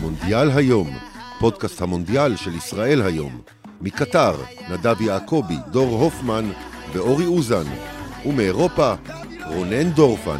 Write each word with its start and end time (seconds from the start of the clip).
מונדיאל 0.00 0.50
היום, 0.50 0.88
פודקאסט 1.40 1.82
המונדיאל 1.82 2.36
של 2.36 2.54
ישראל 2.54 3.02
היום. 3.02 3.40
מקטר, 3.80 4.34
נדב 4.70 5.00
יעקבי, 5.00 5.56
דור 5.70 6.02
הופמן 6.02 6.50
ואורי 6.92 7.26
אוזן. 7.26 7.64
ומאירופה, 8.26 8.94
רונן 9.46 9.90
דורפן. 9.90 10.38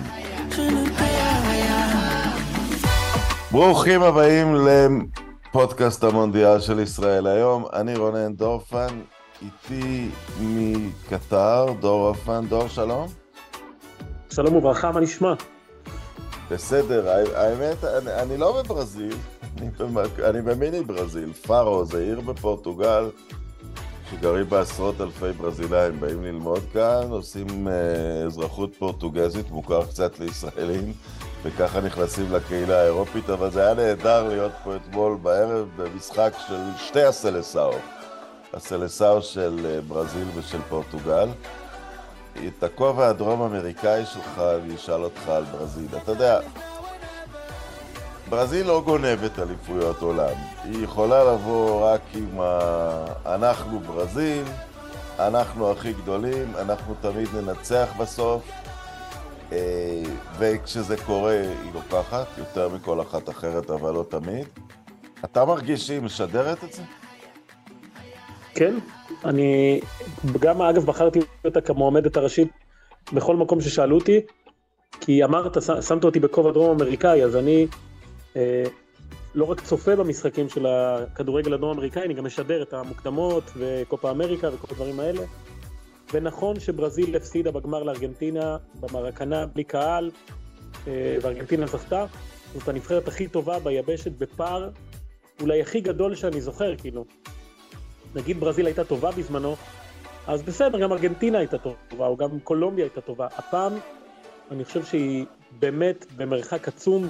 ברוכים 3.50 4.02
הבאים 4.02 4.54
לפודקאסט 4.54 6.04
המונדיאל 6.04 6.60
של 6.60 6.80
ישראל 6.80 7.26
היום. 7.26 7.64
אני 7.72 7.96
רונן 7.96 8.34
דורפן, 8.34 9.00
איתי 9.42 10.08
מקטר, 10.40 11.66
דור 11.80 12.08
הופמן. 12.08 12.46
דור, 12.48 12.68
שלום. 12.68 13.06
שלום 14.30 14.56
וברכה, 14.56 14.92
מה 14.92 15.00
נשמע? 15.00 15.34
בסדר, 16.50 17.08
האמת, 17.34 17.84
אני, 17.84 18.14
אני 18.14 18.36
לא 18.36 18.62
בברזיל, 18.62 19.16
אני, 19.58 19.68
אני 20.24 20.42
במיני 20.42 20.82
ברזיל, 20.82 21.32
פארו 21.32 21.84
זה 21.84 21.98
עיר 21.98 22.20
בפורטוגל, 22.20 23.10
שגרים 24.10 24.48
בה 24.48 24.60
עשרות 24.60 25.00
אלפי 25.00 25.32
ברזילאים, 25.32 26.00
באים 26.00 26.24
ללמוד 26.24 26.62
כאן, 26.72 27.10
עושים 27.10 27.68
אה, 27.68 28.26
אזרחות 28.26 28.74
פורטוגזית, 28.78 29.50
מוכר 29.50 29.84
קצת 29.86 30.20
לישראלים, 30.20 30.92
וככה 31.42 31.80
נכנסים 31.80 32.32
לקהילה 32.32 32.80
האירופית, 32.82 33.30
אבל 33.30 33.50
זה 33.50 33.66
היה 33.66 33.74
נהדר 33.74 34.28
להיות 34.28 34.52
פה 34.64 34.76
אתמול 34.76 35.16
בערב 35.22 35.68
במשחק 35.76 36.32
של 36.48 36.60
שתי 36.76 37.02
הסלסאו, 37.02 37.72
הסלסאו 38.54 39.22
של 39.22 39.66
אה, 39.66 39.80
ברזיל 39.80 40.28
ושל 40.34 40.60
פורטוגל. 40.68 41.28
את 42.46 42.62
הכובע 42.62 43.08
הדרום-אמריקאי 43.08 44.06
שלך, 44.06 44.38
אני 44.38 44.74
אשאל 44.74 45.04
אותך 45.04 45.28
על 45.28 45.44
ברזיל. 45.44 45.88
אתה 46.02 46.12
יודע, 46.12 46.40
ברזיל 48.28 48.66
לא 48.66 48.82
גונבת 48.84 49.38
אליפויות 49.38 50.02
עולם. 50.02 50.34
היא 50.64 50.84
יכולה 50.84 51.24
לבוא 51.24 51.86
רק 51.86 52.00
עם 52.14 52.40
ה... 52.40 53.04
אנחנו 53.26 53.80
ברזיל, 53.80 54.44
אנחנו 55.18 55.72
הכי 55.72 55.92
גדולים, 55.92 56.52
אנחנו 56.58 56.94
תמיד 57.00 57.28
ננצח 57.34 57.88
בסוף, 57.98 58.50
אה, 59.52 60.02
וכשזה 60.38 60.96
קורה 61.06 61.40
היא 61.40 61.72
לוקחת, 61.74 62.26
יותר 62.38 62.68
מכל 62.68 63.00
אחת 63.00 63.28
אחרת, 63.28 63.70
אבל 63.70 63.94
לא 63.94 64.04
תמיד. 64.08 64.46
אתה 65.24 65.44
מרגיש 65.44 65.86
שהיא 65.86 66.00
משדרת 66.00 66.64
את 66.64 66.72
זה? 66.72 66.82
כן, 68.54 68.74
אני 69.24 69.80
גם 70.40 70.62
אגב 70.62 70.84
בחרתי 70.84 71.18
אותה 71.44 71.60
כמועמדת 71.60 72.16
הראשית 72.16 72.48
בכל 73.12 73.36
מקום 73.36 73.60
ששאלו 73.60 73.98
אותי, 73.98 74.20
כי 75.00 75.24
אמרת, 75.24 75.56
שמת 75.62 76.04
אותי 76.04 76.20
בכובע 76.20 76.52
דרום 76.52 76.70
אמריקאי, 76.70 77.24
אז 77.24 77.36
אני 77.36 77.66
אה, 78.36 78.64
לא 79.34 79.44
רק 79.44 79.60
צופה 79.60 79.96
במשחקים 79.96 80.48
של 80.48 80.66
הכדורגל 80.66 81.54
הדרום 81.54 81.76
אמריקאי, 81.76 82.02
אני 82.02 82.14
גם 82.14 82.24
משדר 82.24 82.62
את 82.62 82.74
המוקדמות 82.74 83.44
וקופה 83.56 84.10
אמריקה 84.10 84.48
וכל 84.54 84.66
הדברים 84.70 85.00
האלה. 85.00 85.22
ונכון 86.12 86.60
שברזיל 86.60 87.16
הפסידה 87.16 87.50
בגמר 87.50 87.82
לארגנטינה 87.82 88.56
במרקנה 88.80 89.46
בלי 89.46 89.64
קהל, 89.64 90.10
אה, 90.86 91.16
וארגנטינה 91.22 91.66
זכתה. 91.66 92.04
זאת 92.54 92.68
הנבחרת 92.68 93.08
הכי 93.08 93.28
טובה 93.28 93.58
ביבשת 93.58 94.12
בפער, 94.18 94.70
אולי 95.40 95.60
הכי 95.60 95.80
גדול 95.80 96.14
שאני 96.14 96.40
זוכר, 96.40 96.76
כאילו. 96.76 97.04
נגיד 98.14 98.40
ברזיל 98.40 98.66
הייתה 98.66 98.84
טובה 98.84 99.10
בזמנו, 99.10 99.56
אז 100.26 100.42
בסדר, 100.42 100.78
גם 100.78 100.92
ארגנטינה 100.92 101.38
הייתה 101.38 101.56
טובה, 101.58 102.06
או 102.06 102.16
גם 102.16 102.40
קולומביה 102.40 102.84
הייתה 102.84 103.00
טובה. 103.00 103.26
הפעם, 103.36 103.72
אני 104.50 104.64
חושב 104.64 104.84
שהיא 104.84 105.26
באמת 105.58 106.06
במרחק 106.16 106.68
עצום 106.68 107.08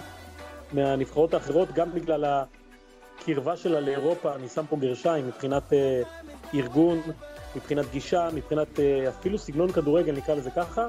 מהנבחרות 0.72 1.34
האחרות, 1.34 1.72
גם 1.72 1.92
בגלל 1.92 2.24
הקרבה 2.24 3.56
שלה 3.56 3.80
לאירופה, 3.80 4.34
אני 4.34 4.48
שם 4.48 4.64
פה 4.68 4.76
גרשיים, 4.76 5.26
מבחינת 5.26 5.72
אה, 5.72 6.02
ארגון, 6.54 7.00
מבחינת 7.56 7.90
גישה, 7.90 8.28
מבחינת 8.34 8.80
אה, 8.80 9.08
אפילו 9.08 9.38
סגנון 9.38 9.72
כדורגל, 9.72 10.16
נקרא 10.16 10.34
לזה 10.34 10.50
ככה. 10.50 10.86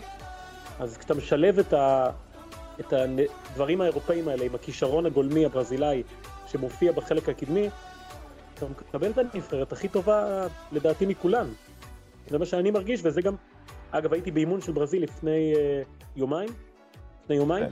אז 0.80 0.98
כשאתה 0.98 1.14
משלב 1.14 1.60
את, 1.60 1.74
ה, 1.74 2.10
את 2.80 2.94
הדברים 2.94 3.82
האירופאים 3.82 4.28
האלה 4.28 4.46
עם 4.46 4.56
הכישרון 4.56 5.06
הגולמי 5.06 5.46
הברזילאי 5.46 6.04
שמופיע 6.48 6.92
בחלק 6.92 7.30
הקדמי, 7.30 7.70
אתה 8.64 8.66
מקבל 8.90 9.12
את 9.12 9.18
הנבחרת 9.18 9.72
הכי 9.72 9.88
טובה 9.88 10.48
לדעתי 10.72 11.06
מכולן. 11.06 11.48
זה 12.30 12.38
מה 12.38 12.46
שאני 12.46 12.72
מרגיש, 12.72 13.02
וזה 13.04 13.22
גם, 13.22 13.36
אגב 13.92 14.14
הייתי 14.14 14.32
באימון 14.32 14.62
של 14.62 14.72
ברזיל 14.72 15.04
לפני 15.04 15.54
uh, 15.54 15.58
יומיים, 16.16 16.50
לפני 17.24 17.36
יומיים, 17.36 17.66
כן. 17.66 17.72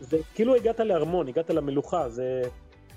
זה 0.00 0.18
כאילו 0.34 0.54
הגעת 0.54 0.80
לארמון, 0.80 1.28
הגעת 1.28 1.50
למלוכה, 1.50 2.08
זה, 2.08 2.42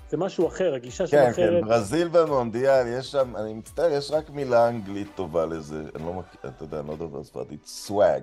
זה 0.08 0.16
משהו 0.16 0.48
אחר, 0.48 0.74
הגישה 0.74 1.04
כן, 1.04 1.10
של 1.10 1.30
אחרת. 1.30 1.36
כן, 1.36 1.60
כן, 1.60 1.68
ברזיל 1.68 2.08
במונדיאל, 2.08 2.86
יש 2.86 3.12
שם, 3.12 3.36
אני 3.36 3.54
מצטער, 3.54 3.90
יש 3.90 4.10
רק 4.10 4.30
מילה 4.30 4.68
אנגלית 4.68 5.08
טובה 5.14 5.46
לזה, 5.46 5.82
אני 5.94 6.04
לא 6.04 6.12
מכיר, 6.12 6.40
אתה 6.44 6.64
יודע, 6.64 6.80
אני 6.80 6.88
לא 6.88 6.96
דובר 6.96 7.24
ספרדית, 7.24 7.66
סוואג. 7.66 8.22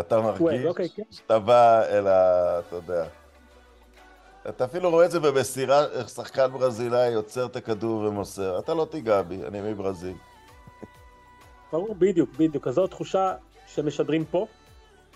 אתה 0.00 0.20
מרגיש 0.20 0.64
אוקיי, 0.64 0.88
כן. 0.88 1.02
שאתה 1.10 1.38
בא 1.38 1.82
אל 1.82 2.06
ה... 2.06 2.58
אתה 2.58 2.76
יודע. 2.76 3.04
אתה 4.48 4.64
אפילו 4.64 4.90
רואה 4.90 5.06
את 5.06 5.10
זה 5.10 5.20
במסירה, 5.20 5.86
איך 5.86 6.08
שחקן 6.08 6.46
ברזילאי 6.52 7.14
עוצר 7.14 7.46
את 7.46 7.56
הכדור 7.56 8.00
ומוסר. 8.00 8.58
אתה 8.58 8.74
לא 8.74 8.86
תיגע 8.90 9.22
בי, 9.22 9.44
אני 9.46 9.72
מברזיל. 9.72 10.16
ברור, 11.72 11.94
בדיוק, 11.94 12.30
בדיוק. 12.38 12.68
אז 12.68 12.74
זו 12.74 12.84
התחושה 12.84 13.34
שמשדרים 13.66 14.24
פה. 14.24 14.46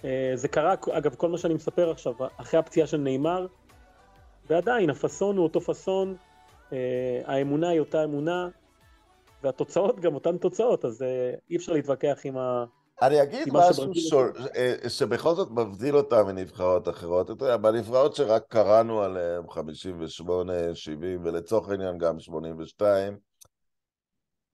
אה, 0.05 0.33
זה 0.35 0.49
קרה, 0.49 0.75
אגב, 0.93 1.15
כל 1.15 1.29
מה 1.29 1.39
שאני 1.39 1.55
מספר 1.55 1.91
עכשיו, 1.91 2.15
אחרי 2.37 2.61
הפציעה 2.61 2.87
של 2.87 2.97
נאמר, 2.97 3.47
ועדיין, 4.51 4.91
הפאסון 4.91 5.37
הוא 5.37 5.45
אותו 5.45 5.61
פאסון, 5.61 6.17
אה, 6.73 7.21
האמונה 7.25 7.69
היא 7.69 7.81
אותה 7.81 8.05
אמונה, 8.05 8.49
והתוצאות 9.43 10.01
גם 10.01 10.15
אותן 10.15 10.39
תוצאות, 10.39 10.85
אז 10.85 11.03
אה, 11.03 11.35
אי 11.51 11.57
אפשר 11.57 11.73
להתווכח 11.73 12.21
עם 12.25 12.39
ה... 12.39 12.65
אני 13.03 13.23
אגיד 13.23 13.49
משהו 13.53 13.95
שור, 13.95 14.25
אה, 14.57 14.89
שבכל 14.89 15.35
זאת 15.35 15.51
מבדיל 15.51 15.97
אותם 15.97 16.27
מנבחרות 16.27 16.89
אחרות. 16.89 17.31
אתה 17.31 17.45
יודע, 17.45 17.57
בנבחרות 17.57 18.17
שרק 18.17 18.43
קראנו 18.49 19.03
עליהן, 19.03 19.43
58, 19.51 20.53
70, 20.75 21.21
ולצורך 21.25 21.69
העניין 21.69 21.99
גם 21.99 22.21
82, 22.21 23.17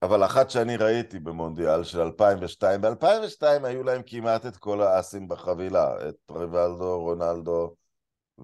אבל 0.02 0.24
אחת 0.24 0.50
שאני 0.50 0.76
ראיתי 0.76 1.18
במונדיאל 1.18 1.84
של 1.84 2.00
2002, 2.00 2.80
ב-2002 2.80 3.42
היו 3.64 3.82
להם 3.82 4.02
כמעט 4.06 4.46
את 4.46 4.56
כל 4.56 4.82
האסים 4.82 5.28
בחבילה, 5.28 6.08
את 6.08 6.30
ריבלדו, 6.30 7.00
רונלדו 7.00 7.74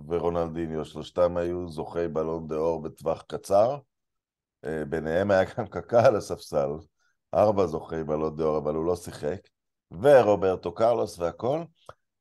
ורונלדיניו, 0.08 0.84
שלושתם 0.84 1.36
היו 1.36 1.68
זוכי 1.68 2.08
בלון 2.08 2.48
דה 2.48 2.56
אור 2.56 2.82
בטווח 2.82 3.22
קצר, 3.22 3.78
אה, 4.64 4.84
ביניהם 4.84 5.30
היה 5.30 5.44
גם 5.58 5.66
קקה 5.66 6.06
על 6.06 6.16
הספסל, 6.16 6.70
ארבע 7.34 7.66
זוכי 7.66 8.04
בלון 8.04 8.36
דה 8.36 8.44
אור, 8.44 8.58
אבל 8.58 8.74
הוא 8.74 8.84
לא 8.84 8.96
שיחק. 8.96 9.53
ורוברטו 10.02 10.74
קרלוס 10.74 11.18
והכל. 11.18 11.58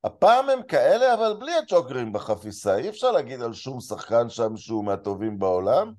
הפעם 0.03 0.49
הם 0.49 0.63
כאלה, 0.63 1.13
אבל 1.13 1.39
בלי 1.39 1.51
הג'וקרים 1.53 2.13
בחפיסה. 2.13 2.77
אי 2.77 2.89
אפשר 2.89 3.11
להגיד 3.11 3.41
על 3.41 3.53
שום 3.53 3.79
שחקן 3.79 4.29
שם 4.29 4.57
שהוא 4.57 4.85
מהטובים 4.85 5.39
בעולם, 5.39 5.93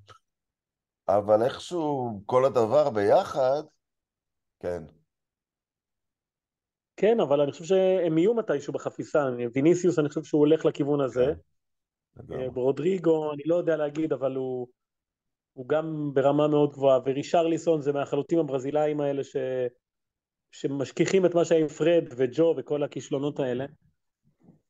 אבל 1.09 1.43
איכשהו 1.43 2.21
כל 2.27 2.45
הדבר 2.45 2.91
ביחד, 2.91 3.63
כן. 4.61 4.83
כן, 6.97 7.21
אבל 7.21 7.41
אני 7.41 7.53
חושב 7.53 7.65
שהם 7.65 8.19
יהיו 8.19 8.34
מתישהו 8.34 8.73
בחפיסה. 8.73 9.27
ויניסיוס, 9.55 9.99
אני 9.99 10.09
חושב 10.09 10.23
שהוא 10.23 10.39
הולך 10.39 10.65
לכיוון 10.65 11.01
הזה. 11.01 11.33
כן. 12.29 12.55
ברודריגו, 12.55 13.33
אני 13.33 13.43
לא 13.47 13.55
יודע 13.55 13.77
להגיד, 13.77 14.13
אבל 14.13 14.34
הוא, 14.34 14.69
הוא 15.53 15.69
גם 15.69 16.11
ברמה 16.15 16.49
מאוד 16.49 16.73
גבוהה. 16.73 16.99
ורישרליסון 17.07 17.81
זה 17.81 17.93
מהחלוצים 17.93 18.39
הברזילאים 18.39 19.01
האלה 19.01 19.25
ש... 19.25 19.37
שמשכיחים 20.54 21.26
את 21.26 21.34
מה 21.34 21.44
שהיה 21.44 21.60
עם 21.60 21.69
פרד 21.69 22.04
וג'ו 22.16 22.54
וכל 22.59 22.82
הכישלונות 22.82 23.41
האלה. 23.41 23.65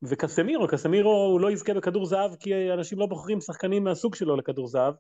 וקסמירו, 0.03 0.69
קסמירו 0.69 1.11
הוא 1.11 1.41
לא 1.41 1.51
יזכה 1.51 1.75
בכדור 1.75 2.07
זהב 2.07 2.35
כי 2.37 2.73
אנשים 2.73 2.99
לא 2.99 3.07
בוחרים 3.07 3.41
שחקנים 3.41 3.85
מהסוג 3.85 4.15
שלו 4.15 4.37
לכדור 4.37 4.67
זהב, 4.67 4.95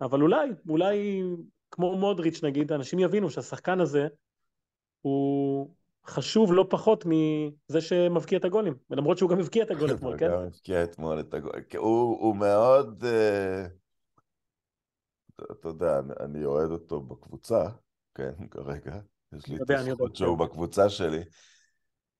אבל 0.00 0.22
אולי, 0.22 0.48
אולי 0.68 1.22
כמו 1.70 1.96
מודריץ' 1.96 2.44
נגיד, 2.44 2.72
אנשים 2.72 2.98
יבינו 2.98 3.30
שהשחקן 3.30 3.80
הזה 3.80 4.06
הוא 5.00 5.70
חשוב 6.06 6.52
לא 6.52 6.66
פחות 6.70 7.04
מזה 7.06 7.80
שמבקיע 7.80 8.38
את 8.38 8.44
הגולים, 8.44 8.74
ולמרות 8.90 9.18
שהוא 9.18 9.30
גם 9.30 9.38
הבקיע 9.38 9.64
את 9.64 9.70
הגול 9.70 9.90
אתמול, 9.94 10.18
כן? 10.18 10.30
הוא 10.30 10.36
גם 10.36 10.42
הבקיע 10.46 10.84
אתמול 10.84 11.20
את 11.20 11.34
הגול, 11.34 11.52
הוא, 11.76 12.20
הוא 12.20 12.36
מאוד, 12.36 13.04
uh, 13.04 13.68
אתה 15.52 15.68
יודע, 15.68 16.00
אני 16.20 16.44
אוהד 16.44 16.70
אותו 16.70 17.00
בקבוצה, 17.00 17.68
כן, 18.14 18.32
כרגע. 18.50 19.00
יש 19.32 19.46
לי 19.46 19.56
את 19.56 19.70
הזכות 19.70 20.16
שהוא 20.16 20.38
בקבוצה 20.38 20.90
שלי. 20.90 21.24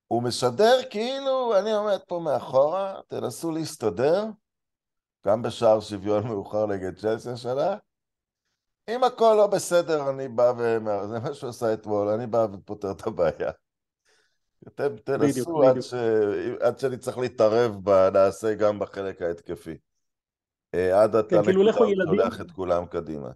הוא 0.09 0.23
משדר 0.23 0.79
כאילו, 0.91 1.59
אני 1.59 1.73
עומד 1.73 1.99
פה 2.09 2.21
מאחורה, 2.25 3.01
תנסו 3.09 3.51
להסתדר, 3.51 4.25
גם 5.27 5.43
בשער 5.43 5.81
שוויון 5.81 6.27
מאוחר 6.29 6.67
נגד 6.67 6.99
צ'לסי 6.99 7.31
השנה. 7.31 7.77
אם 8.89 9.05
הכל 9.05 9.35
לא 9.37 9.47
בסדר, 9.47 10.11
אני 10.11 10.29
בא 10.29 10.53
ו... 10.59 10.79
זה 11.09 11.21
מה 11.21 11.35
שהוא 11.35 11.51
עשה 11.51 11.73
אתמול, 11.75 12.09
אני 12.09 12.27
בא 12.27 12.47
ופותר 12.53 12.91
את 12.91 13.07
הבעיה. 13.07 13.51
אתם 14.69 14.97
תנסו 14.97 15.29
בדיוק, 15.29 15.65
עד, 15.65 15.71
בדיוק. 15.71 15.85
ש... 15.85 15.95
עד 16.61 16.79
שאני 16.79 16.97
צריך 16.97 17.19
להתערב, 17.19 17.89
נעשה 18.13 18.55
גם 18.55 18.79
בחלק 18.79 19.23
ההתקפי. 19.23 19.77
אה, 20.75 21.03
עד 21.03 21.17
אתה 21.17 21.43
כאילו 21.43 21.63
נקודה 21.63 21.85
הוא 21.85 22.17
שולח 22.17 22.41
את 22.41 22.51
כולם 22.51 22.87
קדימה. 22.87 23.31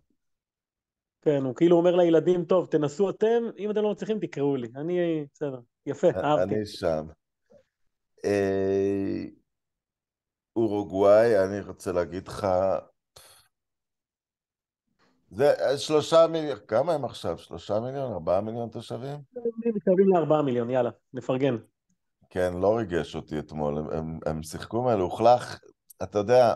כן, 1.22 1.42
הוא 1.44 1.54
כאילו 1.54 1.76
אומר 1.76 1.96
לילדים, 1.96 2.44
טוב, 2.44 2.66
תנסו 2.66 3.10
אתם, 3.10 3.42
אם 3.58 3.70
אתם 3.70 3.82
לא 3.82 3.90
מצליחים 3.90 4.18
תקראו 4.18 4.56
לי. 4.56 4.68
אני, 4.76 5.24
בסדר, 5.34 5.60
יפה, 5.86 6.08
אהבתי. 6.16 6.54
אני 6.54 6.66
שם. 6.66 7.06
אה, 8.24 9.24
אורוגוואי, 10.56 11.44
אני 11.44 11.60
רוצה 11.60 11.92
להגיד 11.92 12.28
לך, 12.28 12.46
זה 15.30 15.54
שלושה 15.78 16.26
מיליון, 16.26 16.58
כמה 16.68 16.92
הם 16.92 17.04
עכשיו? 17.04 17.38
שלושה 17.38 17.80
מיליון? 17.80 18.12
ארבעה 18.12 18.40
מיליון 18.40 18.68
תושבים? 18.68 19.18
הם 19.36 19.72
מתקרבים 19.74 20.08
לארבעה 20.14 20.42
מיליון, 20.42 20.70
יאללה, 20.70 20.90
נפרגן. 21.12 21.56
כן, 22.30 22.52
לא 22.60 22.76
ריגש 22.76 23.16
אותי 23.16 23.38
אתמול, 23.38 23.78
הם, 23.78 23.90
הם, 23.90 24.18
הם 24.26 24.42
שיחקו 24.42 24.82
מלוכלך, 24.82 25.58
אתה 26.02 26.18
יודע, 26.18 26.54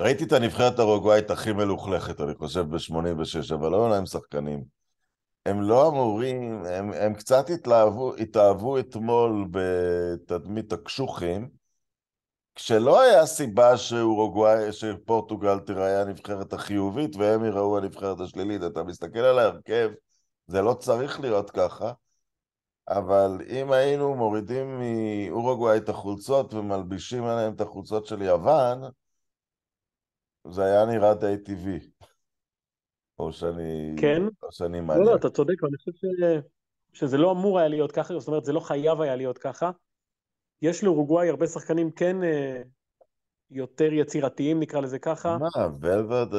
ראיתי 0.00 0.24
את 0.24 0.32
הנבחרת 0.32 0.78
הרוגואית 0.78 1.30
הכי 1.30 1.52
מלוכלכת, 1.52 2.20
אני 2.20 2.34
חושב, 2.34 2.60
ב-86, 2.60 3.54
אבל 3.54 3.70
לא 3.70 3.90
להם 3.90 4.06
שחקנים. 4.06 4.64
הם 5.46 5.62
לא 5.62 5.88
אמורים, 5.88 6.64
הם, 6.66 6.92
הם 6.92 7.14
קצת 7.14 7.50
התלהבו, 7.50 8.14
התאהבו 8.14 8.78
אתמול 8.78 9.46
בתדמית 9.50 10.72
הקשוחים, 10.72 11.48
כשלא 12.54 13.00
היה 13.00 13.26
סיבה 13.26 13.76
שאורוגוואי, 13.76 14.72
שפורטוגל 14.72 15.58
תיראה 15.58 16.00
הנבחרת 16.00 16.52
החיובית 16.52 17.16
והם 17.16 17.44
יראו 17.44 17.78
הנבחרת 17.78 18.20
השלילית. 18.20 18.62
אתה 18.64 18.82
מסתכל 18.82 19.18
על 19.18 19.38
ההרכב, 19.38 19.90
זה 20.46 20.62
לא 20.62 20.74
צריך 20.74 21.20
להיות 21.20 21.50
ככה, 21.50 21.92
אבל 22.88 23.40
אם 23.48 23.72
היינו 23.72 24.14
מורידים 24.14 24.80
מאורוגוואי 24.80 25.76
את 25.76 25.88
החולצות 25.88 26.54
ומלבישים 26.54 27.24
עליהם 27.24 27.52
את 27.52 27.60
החולצות 27.60 28.06
של 28.06 28.22
יוון, 28.22 28.80
זה 30.52 30.64
היה 30.64 30.86
נראה 30.86 31.14
די 31.14 31.36
טבעי. 31.44 31.78
או 33.18 33.32
שאני... 33.32 33.94
כן? 34.00 34.22
או 34.42 34.52
שאני 34.52 34.80
מעניין. 34.80 35.06
לא, 35.06 35.12
לא, 35.12 35.16
אתה 35.16 35.30
צודק, 35.30 35.62
ואני 35.62 35.76
חושב 35.76 35.92
ש... 35.94 36.04
שזה 36.92 37.18
לא 37.18 37.32
אמור 37.32 37.58
היה 37.58 37.68
להיות 37.68 37.92
ככה, 37.92 38.18
זאת 38.18 38.28
אומרת, 38.28 38.44
זה 38.44 38.52
לא 38.52 38.60
חייב 38.60 39.00
היה 39.00 39.16
להיות 39.16 39.38
ככה. 39.38 39.70
יש 40.62 40.84
לאורוגוואי 40.84 41.28
הרבה 41.28 41.46
שחקנים 41.46 41.90
כן 41.90 42.22
אה, 42.22 42.62
יותר 43.50 43.92
יצירתיים, 43.92 44.60
נקרא 44.60 44.80
לזה 44.80 44.98
ככה. 44.98 45.38
מה, 45.38 45.68
ולווד 45.80 46.34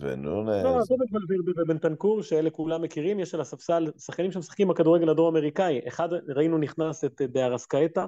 ונונס? 0.00 0.64
לא, 0.64 0.78
עזוב 0.78 1.02
את 1.02 1.08
ולווד 1.28 1.58
ובנטנקור, 1.58 2.22
שאלה 2.22 2.50
כולם 2.50 2.82
מכירים, 2.82 3.20
יש 3.20 3.34
על 3.34 3.40
הספסל 3.40 3.90
שחקנים 3.98 4.32
שמשחקים 4.32 4.68
בכדורגל 4.68 5.08
הדרום-אמריקאי. 5.08 5.80
אחד, 5.88 6.08
ראינו 6.28 6.58
נכנס 6.58 7.04
את 7.04 7.22
דארסקאטה 7.22 8.06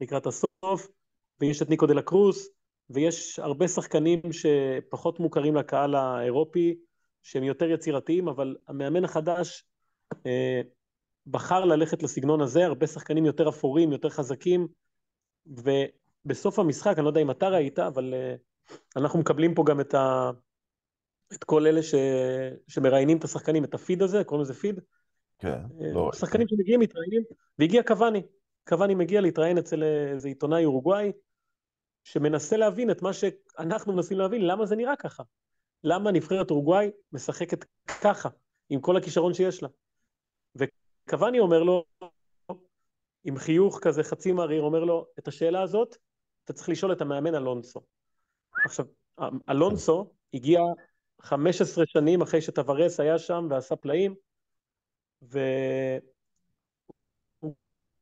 לקראת 0.00 0.26
הסוף, 0.26 0.88
ויש 1.40 1.62
את 1.62 1.70
ניקו 1.70 1.86
דה 1.86 1.94
לה 1.94 2.02
קרוס, 2.02 2.48
ויש 2.90 3.38
הרבה 3.38 3.68
שחקנים 3.68 4.20
שפחות 4.32 5.20
מוכרים 5.20 5.56
לקהל 5.56 5.94
האירופי, 5.94 6.76
שהם 7.22 7.42
יותר 7.42 7.70
יצירתיים, 7.70 8.28
אבל 8.28 8.56
המאמן 8.68 9.04
החדש 9.04 9.64
אה, 10.26 10.60
בחר 11.26 11.64
ללכת 11.64 12.02
לסגנון 12.02 12.40
הזה, 12.40 12.66
הרבה 12.66 12.86
שחקנים 12.86 13.24
יותר 13.24 13.48
אפורים, 13.48 13.92
יותר 13.92 14.08
חזקים, 14.08 14.66
ובסוף 15.46 16.58
המשחק, 16.58 16.94
אני 16.96 17.04
לא 17.04 17.10
יודע 17.10 17.20
אם 17.20 17.30
אתה 17.30 17.48
ראית, 17.48 17.78
אבל 17.78 18.14
uh, 18.14 18.74
אנחנו 18.96 19.18
מקבלים 19.18 19.54
פה 19.54 19.64
גם 19.66 19.80
את, 19.80 19.94
ה... 19.94 20.30
את 21.32 21.44
כל 21.44 21.66
אלה 21.66 21.82
ש... 21.82 21.94
שמראיינים 22.68 23.18
את 23.18 23.24
השחקנים, 23.24 23.64
את 23.64 23.74
הפיד 23.74 24.02
הזה, 24.02 24.24
קוראים 24.24 24.42
לזה 24.42 24.54
פיד. 24.54 24.80
כן, 25.38 25.58
uh, 25.78 25.84
לא. 25.94 26.10
שחקנים 26.12 26.48
שמגיעים 26.48 26.80
מתראיינים, 26.80 27.22
והגיע 27.58 27.82
קוואני. 27.82 28.22
קוואני 28.68 28.94
מגיע 28.94 29.20
להתראיין 29.20 29.58
אצל 29.58 29.82
איזה 29.82 30.28
עיתונאי 30.28 30.64
אורוגוואי, 30.64 31.12
שמנסה 32.06 32.56
להבין 32.56 32.90
את 32.90 33.02
מה 33.02 33.12
שאנחנו 33.12 33.92
מנסים 33.92 34.18
להבין, 34.18 34.46
למה 34.46 34.66
זה 34.66 34.76
נראה 34.76 34.96
ככה. 34.96 35.22
למה 35.84 36.12
נבחרת 36.12 36.50
אורוגוואי 36.50 36.90
משחקת 37.12 37.64
ככה, 38.02 38.28
עם 38.68 38.80
כל 38.80 38.96
הכישרון 38.96 39.34
שיש 39.34 39.62
לה. 39.62 39.68
קוואני 41.08 41.38
אומר 41.38 41.62
לו, 41.62 41.84
עם 43.24 43.36
חיוך 43.36 43.78
כזה 43.82 44.02
חצי 44.02 44.32
מריר, 44.32 44.62
אומר 44.62 44.84
לו, 44.84 45.06
את 45.18 45.28
השאלה 45.28 45.62
הזאת 45.62 45.96
אתה 46.44 46.52
צריך 46.52 46.68
לשאול 46.68 46.92
את 46.92 47.00
המאמן 47.00 47.34
אלונסו. 47.34 47.80
עכשיו, 48.64 48.86
אלונסו 49.50 50.10
הגיע 50.34 50.60
15 51.20 51.84
שנים 51.86 52.22
אחרי 52.22 52.42
שטוורס 52.42 53.00
היה 53.00 53.18
שם 53.18 53.46
ועשה 53.50 53.76
פלאים, 53.76 54.14
והוא 55.22 55.42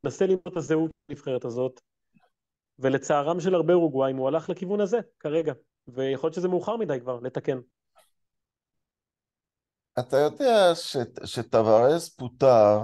מנסה 0.04 0.26
למצוא 0.26 0.52
את 0.52 0.56
הזהות 0.56 0.90
הנבחרת 1.08 1.44
הזאת, 1.44 1.80
ולצערם 2.78 3.40
של 3.40 3.54
הרבה 3.54 3.74
אורוגוואים 3.74 4.16
הוא 4.16 4.28
הלך 4.28 4.50
לכיוון 4.50 4.80
הזה 4.80 4.98
כרגע, 5.20 5.52
ויכול 5.88 6.28
להיות 6.28 6.34
שזה 6.34 6.48
מאוחר 6.48 6.76
מדי 6.76 7.00
כבר 7.00 7.20
לתקן. 7.20 7.58
אתה 9.98 10.16
יודע 10.16 10.72
שטווארס 11.24 12.08
פוטר, 12.08 12.78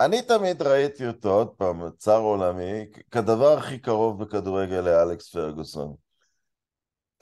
אני 0.00 0.22
תמיד 0.22 0.62
ראיתי 0.62 1.08
אותו, 1.08 1.30
עוד 1.30 1.48
פעם, 1.48 1.90
צר 1.90 2.18
עולמי, 2.18 2.86
כדבר 3.10 3.58
הכי 3.58 3.78
קרוב 3.78 4.22
בכדורגל 4.22 4.80
לאלכס 4.80 5.32
פרגוסון. 5.32 5.94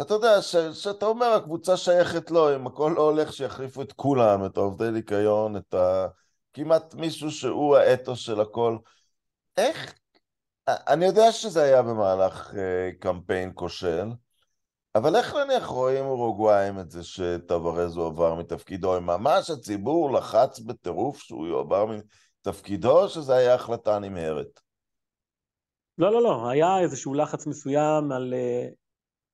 אתה 0.01 0.15
יודע, 0.15 0.43
ש, 0.43 0.57
שאתה 0.57 1.07
אומר, 1.07 1.27
הקבוצה 1.27 1.77
שייכת 1.77 2.31
לו, 2.31 2.57
אם 2.57 2.67
הכל 2.67 2.93
לא 2.97 3.03
הולך, 3.03 3.33
שיחליפו 3.33 3.83
את 3.83 3.93
כולם, 3.93 4.47
את 4.47 4.57
העובדי 4.57 4.91
ניקיון, 4.91 5.57
את 5.57 5.75
ה... 5.75 6.07
כמעט 6.53 6.95
מישהו 6.95 7.31
שהוא 7.31 7.77
האתוס 7.77 8.19
של 8.19 8.41
הכל. 8.41 8.77
איך... 9.57 9.95
אני 10.69 11.05
יודע 11.05 11.33
שזה 11.33 11.63
היה 11.63 11.83
במהלך 11.83 12.55
אה, 12.55 12.91
קמפיין 12.99 13.51
כושל, 13.55 14.09
אבל 14.95 15.17
איך 15.17 15.35
נניח 15.35 15.67
רואים 15.67 16.05
אורוגוואים 16.05 16.79
את 16.79 16.91
זה 16.91 17.05
שטוורז 17.05 17.97
הוא 17.97 18.07
עבר 18.07 18.35
מתפקידו? 18.35 18.99
אם 18.99 19.07
ממש 19.07 19.51
הציבור 19.51 20.13
לחץ 20.13 20.61
בטירוף 20.61 21.19
שהוא 21.19 21.47
יועבר 21.47 21.87
מתפקידו, 21.87 23.03
או 23.03 23.09
שזו 23.09 23.33
הייתה 23.33 23.55
החלטה 23.55 23.99
נמהרת? 23.99 24.61
לא, 25.99 26.13
לא, 26.13 26.23
לא, 26.23 26.51
היה 26.51 26.81
איזשהו 26.81 27.15
לחץ 27.15 27.47
מסוים 27.47 28.13
על, 28.13 28.35
אה, 28.35 28.69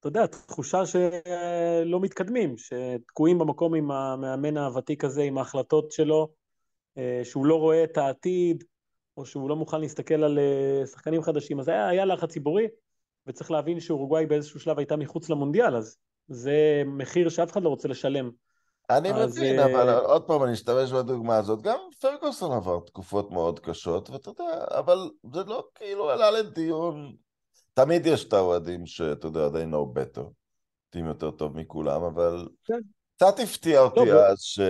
אתה 0.00 0.08
יודע, 0.08 0.26
תחושה 0.26 0.86
שלא 0.86 2.00
מתקדמים, 2.00 2.54
שתקועים 2.58 3.38
במקום 3.38 3.75
עם 3.75 3.90
המאמן 3.90 4.56
הוותיק 4.56 5.04
הזה, 5.04 5.22
עם 5.22 5.38
ההחלטות 5.38 5.92
שלו, 5.92 6.28
אה, 6.98 7.20
שהוא 7.25 7.46
לא 7.46 7.54
רואה 7.54 7.84
את 7.84 7.98
העתיד, 7.98 8.64
או 9.18 9.26
שהוא 9.26 9.48
לא 9.48 9.56
מוכן 9.56 9.80
להסתכל 9.80 10.24
על 10.24 10.38
אה, 10.38 10.86
שחקנים 10.86 11.22
חדשים. 11.22 11.60
אז 11.60 11.68
היה, 11.68 11.88
היה 11.88 12.04
לחץ 12.04 12.32
ציבורי. 12.32 12.66
וצריך 13.26 13.50
להבין 13.50 13.80
שאורוגוואי 13.80 14.26
באיזשהו 14.26 14.60
שלב 14.60 14.78
הייתה 14.78 14.96
מחוץ 14.96 15.30
למונדיאל, 15.30 15.76
אז 15.76 15.96
זה 16.28 16.82
מחיר 16.87 17.28
שאף 17.28 17.52
אחד 17.52 17.62
לא 17.62 17.68
רוצה 17.68 17.88
לשלם. 17.88 18.30
אני 18.90 19.12
אז... 19.12 19.38
מבין, 19.38 19.58
אבל 19.58 19.88
אה, 19.88 19.98
עוד 19.98 20.22
פעם 20.22 20.44
אני 20.44 20.52
אשתמש 20.52 20.92
בדוגמה 20.92 21.37
הזאת, 21.37 21.62
גם 21.62 21.78
פרגוסון 22.00 22.52
עבר 22.52 22.80
תקופות 22.87 23.30
מאוד 23.30 23.60
קשות, 23.60 24.10
ואתה 24.10 24.30
יודע, 24.30 24.64
אבל 24.68 25.10
זה 25.34 25.44
לא 25.44 25.64
כאילו 25.75 26.10
עלה 26.10 26.30
לדיון. 26.30 27.12
תמיד 27.75 28.06
יש 28.06 28.25
את 28.25 28.32
האוהדים 28.32 28.87
שאתה 28.87 29.26
יודע, 29.26 29.46
they 29.46 29.72
know 29.72 29.98
better, 29.98 30.25
טים 30.90 31.06
יותר 31.06 31.30
טוב 31.30 31.56
מכולם, 31.56 32.02
אבל 32.02 32.48
כן. 32.64 32.80
קצת 33.16 33.38
הפתיע 33.38 33.80
אותי 33.80 34.10
לא, 34.10 34.26
אז 34.26 34.38
ש... 34.40 34.60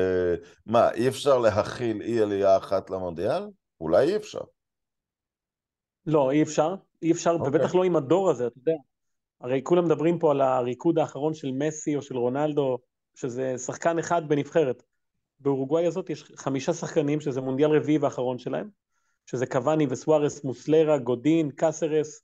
מה, 0.66 0.90
אי 0.90 1.08
אפשר 1.08 1.38
להכיל 1.38 2.02
אי 2.02 2.20
עלייה 2.20 2.56
אחת 2.56 2.90
למונדיאל? 2.90 3.42
אולי 3.80 4.08
אי 4.08 4.16
אפשר. 4.16 4.40
לא, 6.06 6.30
אי 6.30 6.42
אפשר. 6.42 6.74
אי 7.02 7.12
אפשר, 7.12 7.36
okay. 7.36 7.48
ובטח 7.48 7.64
אוקיי. 7.64 7.78
לא 7.78 7.84
עם 7.84 7.96
הדור 7.96 8.30
הזה, 8.30 8.46
אתה 8.46 8.58
יודע. 8.58 8.76
הרי 9.40 9.60
כולם 9.64 9.84
מדברים 9.84 10.18
פה 10.18 10.30
על 10.30 10.40
הריקוד 10.40 10.98
האחרון 10.98 11.34
של 11.34 11.50
מסי 11.52 11.96
או 11.96 12.02
של 12.02 12.16
רונלדו, 12.16 12.78
שזה 13.14 13.58
שחקן 13.58 13.98
אחד 13.98 14.28
בנבחרת. 14.28 14.82
באורוגוואי 15.40 15.86
הזאת 15.86 16.10
יש 16.10 16.32
חמישה 16.36 16.72
שחקנים, 16.72 17.20
שזה 17.20 17.40
מונדיאל 17.40 17.70
רביעי 17.70 17.98
ואחרון 17.98 18.38
שלהם, 18.38 18.68
שזה 19.26 19.46
קוואני 19.46 19.86
וסוארס, 19.90 20.44
מוסלרה, 20.44 20.98
גודין, 20.98 21.50
קאסרס. 21.50 22.22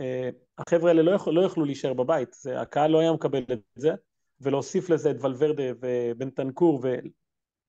אה, 0.00 0.30
החבר'ה 0.58 0.88
האלה 0.88 1.02
לא, 1.02 1.10
יכול, 1.10 1.34
לא 1.34 1.40
יכלו 1.40 1.64
להישאר 1.64 1.92
בבית, 1.92 2.32
זה, 2.40 2.60
הקהל 2.60 2.90
לא 2.90 2.98
היה 2.98 3.12
מקבל 3.12 3.44
את 3.52 3.60
זה, 3.74 3.90
ולהוסיף 4.40 4.90
לזה 4.90 5.10
את 5.10 5.16
ולוורדה 5.20 5.64
ובנטנקור, 5.80 6.80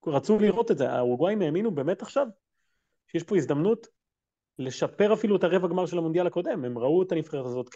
ורצו 0.04 0.40
לראות 0.40 0.72
את 0.72 0.78
זה. 0.78 0.92
האורוגוואים 0.92 1.42
האמינו 1.42 1.72
באמת 1.72 2.02
עכשיו 2.02 2.28
שיש 3.12 3.24
פה 3.24 3.38
הזדמנות 3.38 3.88
לשפר 4.60 5.14
אפילו 5.14 5.36
את 5.36 5.44
הרבע 5.44 5.68
גמר 5.68 5.86
של 5.86 5.98
המונדיאל 5.98 6.28
הקודם, 6.28 6.66
הם 6.66 6.78
ראו 6.78 7.04
את 7.04 7.12
הנבחרת 7.12 7.46
הזאת 7.46 7.70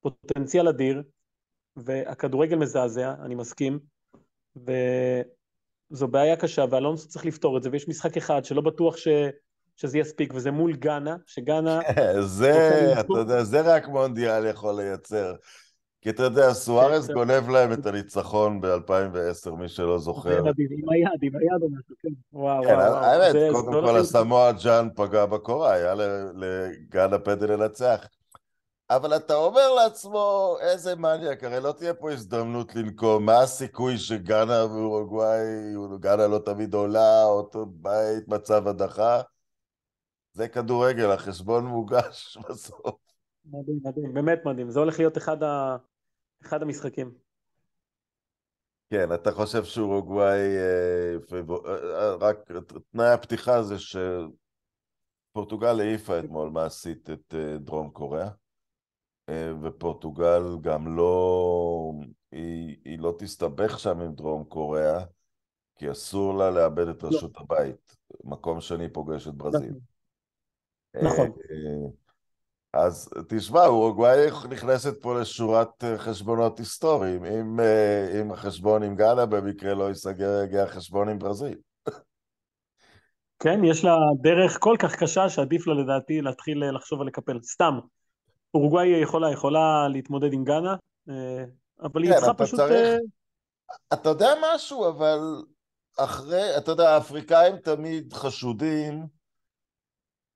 כפוטנציאל 0.00 0.68
אדיר, 0.68 1.02
והכדורגל 1.76 2.56
מזעזע, 2.56 3.14
אני 3.24 3.34
מסכים, 3.34 3.78
וזו 4.56 6.08
בעיה 6.08 6.36
קשה, 6.36 6.64
ואלונסו 6.70 7.08
צריך 7.08 7.26
לפתור 7.26 7.56
את 7.56 7.62
זה, 7.62 7.68
ויש 7.72 7.88
משחק 7.88 8.16
אחד 8.16 8.44
שלא 8.44 8.60
בטוח 8.60 8.96
ש... 8.96 9.08
שזה 9.76 9.98
יספיק, 9.98 10.34
וזה 10.34 10.50
מול 10.50 10.76
גאנה, 10.76 11.16
שגאנה... 11.26 11.80
זה, 12.38 12.92
אתה 13.00 13.18
יודע, 13.18 13.44
זה 13.44 13.60
רק 13.60 13.88
מונדיאל 13.88 14.46
יכול 14.46 14.74
לייצר. 14.76 15.34
כי 16.00 16.10
אתה 16.10 16.22
יודע, 16.22 16.52
סוארס 16.52 17.06
כן, 17.06 17.12
גונב 17.12 17.48
להם 17.48 17.72
את 17.72 17.86
הניצחון 17.86 18.60
ב-2010, 18.60 19.50
מי 19.50 19.68
שלא 19.68 19.98
זוכר. 19.98 20.38
עם 20.38 20.44
היד, 20.90 21.08
עם 21.22 21.36
היד 21.36 21.62
או 21.62 21.68
משהו, 21.70 21.94
כן. 22.02 22.08
וואו, 22.32 22.62
כן, 22.64 22.74
וואו. 22.74 22.94
האמת, 22.94 23.52
קודם 23.52 23.86
כל 23.86 23.96
הסמואל 23.96 24.52
ג'אן 24.64 24.88
פגע 24.94 25.26
בקורה, 25.26 25.72
היה 25.72 25.94
לגן 26.34 27.12
הפדל 27.12 27.52
לנצח. 27.52 28.06
אבל 28.90 29.16
אתה 29.16 29.34
אומר 29.34 29.74
לעצמו, 29.74 30.56
איזה 30.60 30.96
מניאק, 30.96 31.44
הרי 31.44 31.60
לא 31.60 31.72
תהיה 31.72 31.94
פה 31.94 32.12
הזדמנות 32.12 32.74
לנקום, 32.74 33.26
מה 33.26 33.40
הסיכוי 33.40 33.98
שגאנה 33.98 34.66
ואורוגוואי, 34.66 35.74
גאנה 36.00 36.26
לא 36.26 36.38
תמיד 36.38 36.74
עולה, 36.74 37.24
אותו 37.24 37.66
בית, 37.66 38.28
מצב 38.28 38.68
הדחה? 38.68 39.20
זה 40.32 40.48
כדורגל, 40.48 41.10
החשבון 41.10 41.66
מוגש 41.66 42.36
בסוף. 42.48 42.94
מדהים, 43.44 43.80
מדהים, 43.84 44.14
באמת 44.14 44.44
מדהים, 44.44 44.70
זה 44.70 44.80
הולך 44.80 44.98
להיות 44.98 45.18
אחד, 45.18 45.42
ה... 45.42 45.76
אחד 46.42 46.62
המשחקים. 46.62 47.14
כן, 48.90 49.12
אתה 49.14 49.32
חושב 49.32 49.64
שאורוגוואי, 49.64 50.56
אה, 50.56 51.14
אה, 51.66 52.14
רק 52.14 52.50
תנאי 52.92 53.10
הפתיחה 53.10 53.62
זה 53.62 53.74
שפורטוגל 55.32 55.80
העיפה 55.80 56.18
אתמול 56.18 56.50
מעשית 56.50 57.10
את 57.10 57.34
אה, 57.34 57.58
דרום 57.58 57.90
קוריאה. 57.90 58.28
אה, 59.28 59.52
ופורטוגל 59.62 60.42
גם 60.60 60.96
לא, 60.96 61.92
היא, 62.32 62.76
היא 62.84 62.98
לא 62.98 63.14
תסתבך 63.18 63.78
שם 63.78 64.00
עם 64.00 64.14
דרום 64.14 64.44
קוריאה, 64.44 65.04
כי 65.76 65.90
אסור 65.90 66.38
לה 66.38 66.50
לאבד 66.50 66.88
את 66.88 67.02
לא. 67.02 67.08
רשות 67.08 67.36
לא. 67.36 67.40
הבית. 67.40 67.96
מקום 68.24 68.60
שני 68.60 68.92
פוגש 68.92 69.28
את 69.28 69.34
ברזיל. 69.34 69.74
נכון. 71.02 71.30
אה, 72.74 72.80
אז 72.82 73.10
תשמע, 73.28 73.66
אורוגוואי 73.66 74.26
נכנסת 74.50 75.02
פה 75.02 75.20
לשורת 75.20 75.84
אה, 75.84 75.98
חשבונות 75.98 76.58
היסטוריים. 76.58 77.24
אם, 77.24 77.60
אם 78.20 78.32
החשבון 78.32 78.82
עם 78.82 78.96
גאנה 78.96 79.26
במקרה 79.26 79.74
לא 79.74 79.88
ייסגר, 79.88 80.42
יגיע 80.44 80.62
החשבון 80.62 81.08
עם 81.08 81.18
ברזיל. 81.18 81.58
כן, 83.42 83.64
יש 83.64 83.84
לה 83.84 83.96
דרך 84.20 84.58
כל 84.60 84.76
כך 84.78 84.96
קשה 84.96 85.28
שעדיף 85.28 85.66
לה 85.66 85.74
לדעתי 85.74 86.20
להתחיל 86.20 86.70
לחשוב 86.70 87.00
על 87.00 87.06
לקפל. 87.06 87.38
סתם, 87.42 87.78
אורוגוואי 88.54 88.86
יכולה, 88.86 89.32
יכולה 89.32 89.88
להתמודד 89.88 90.32
עם 90.32 90.44
גאנה, 90.44 90.76
אה, 91.08 91.44
אבל 91.82 92.02
היא 92.02 92.12
כן, 92.12 92.16
צריכה 92.16 92.34
פשוט... 92.34 92.60
צריך... 92.60 92.72
אה, 92.72 92.96
אתה 93.92 94.08
יודע 94.08 94.30
משהו, 94.54 94.88
אבל 94.88 95.18
אחרי, 95.98 96.56
אתה 96.56 96.70
יודע, 96.70 96.90
האפריקאים 96.90 97.56
תמיד 97.56 98.12
חשודים 98.12 99.06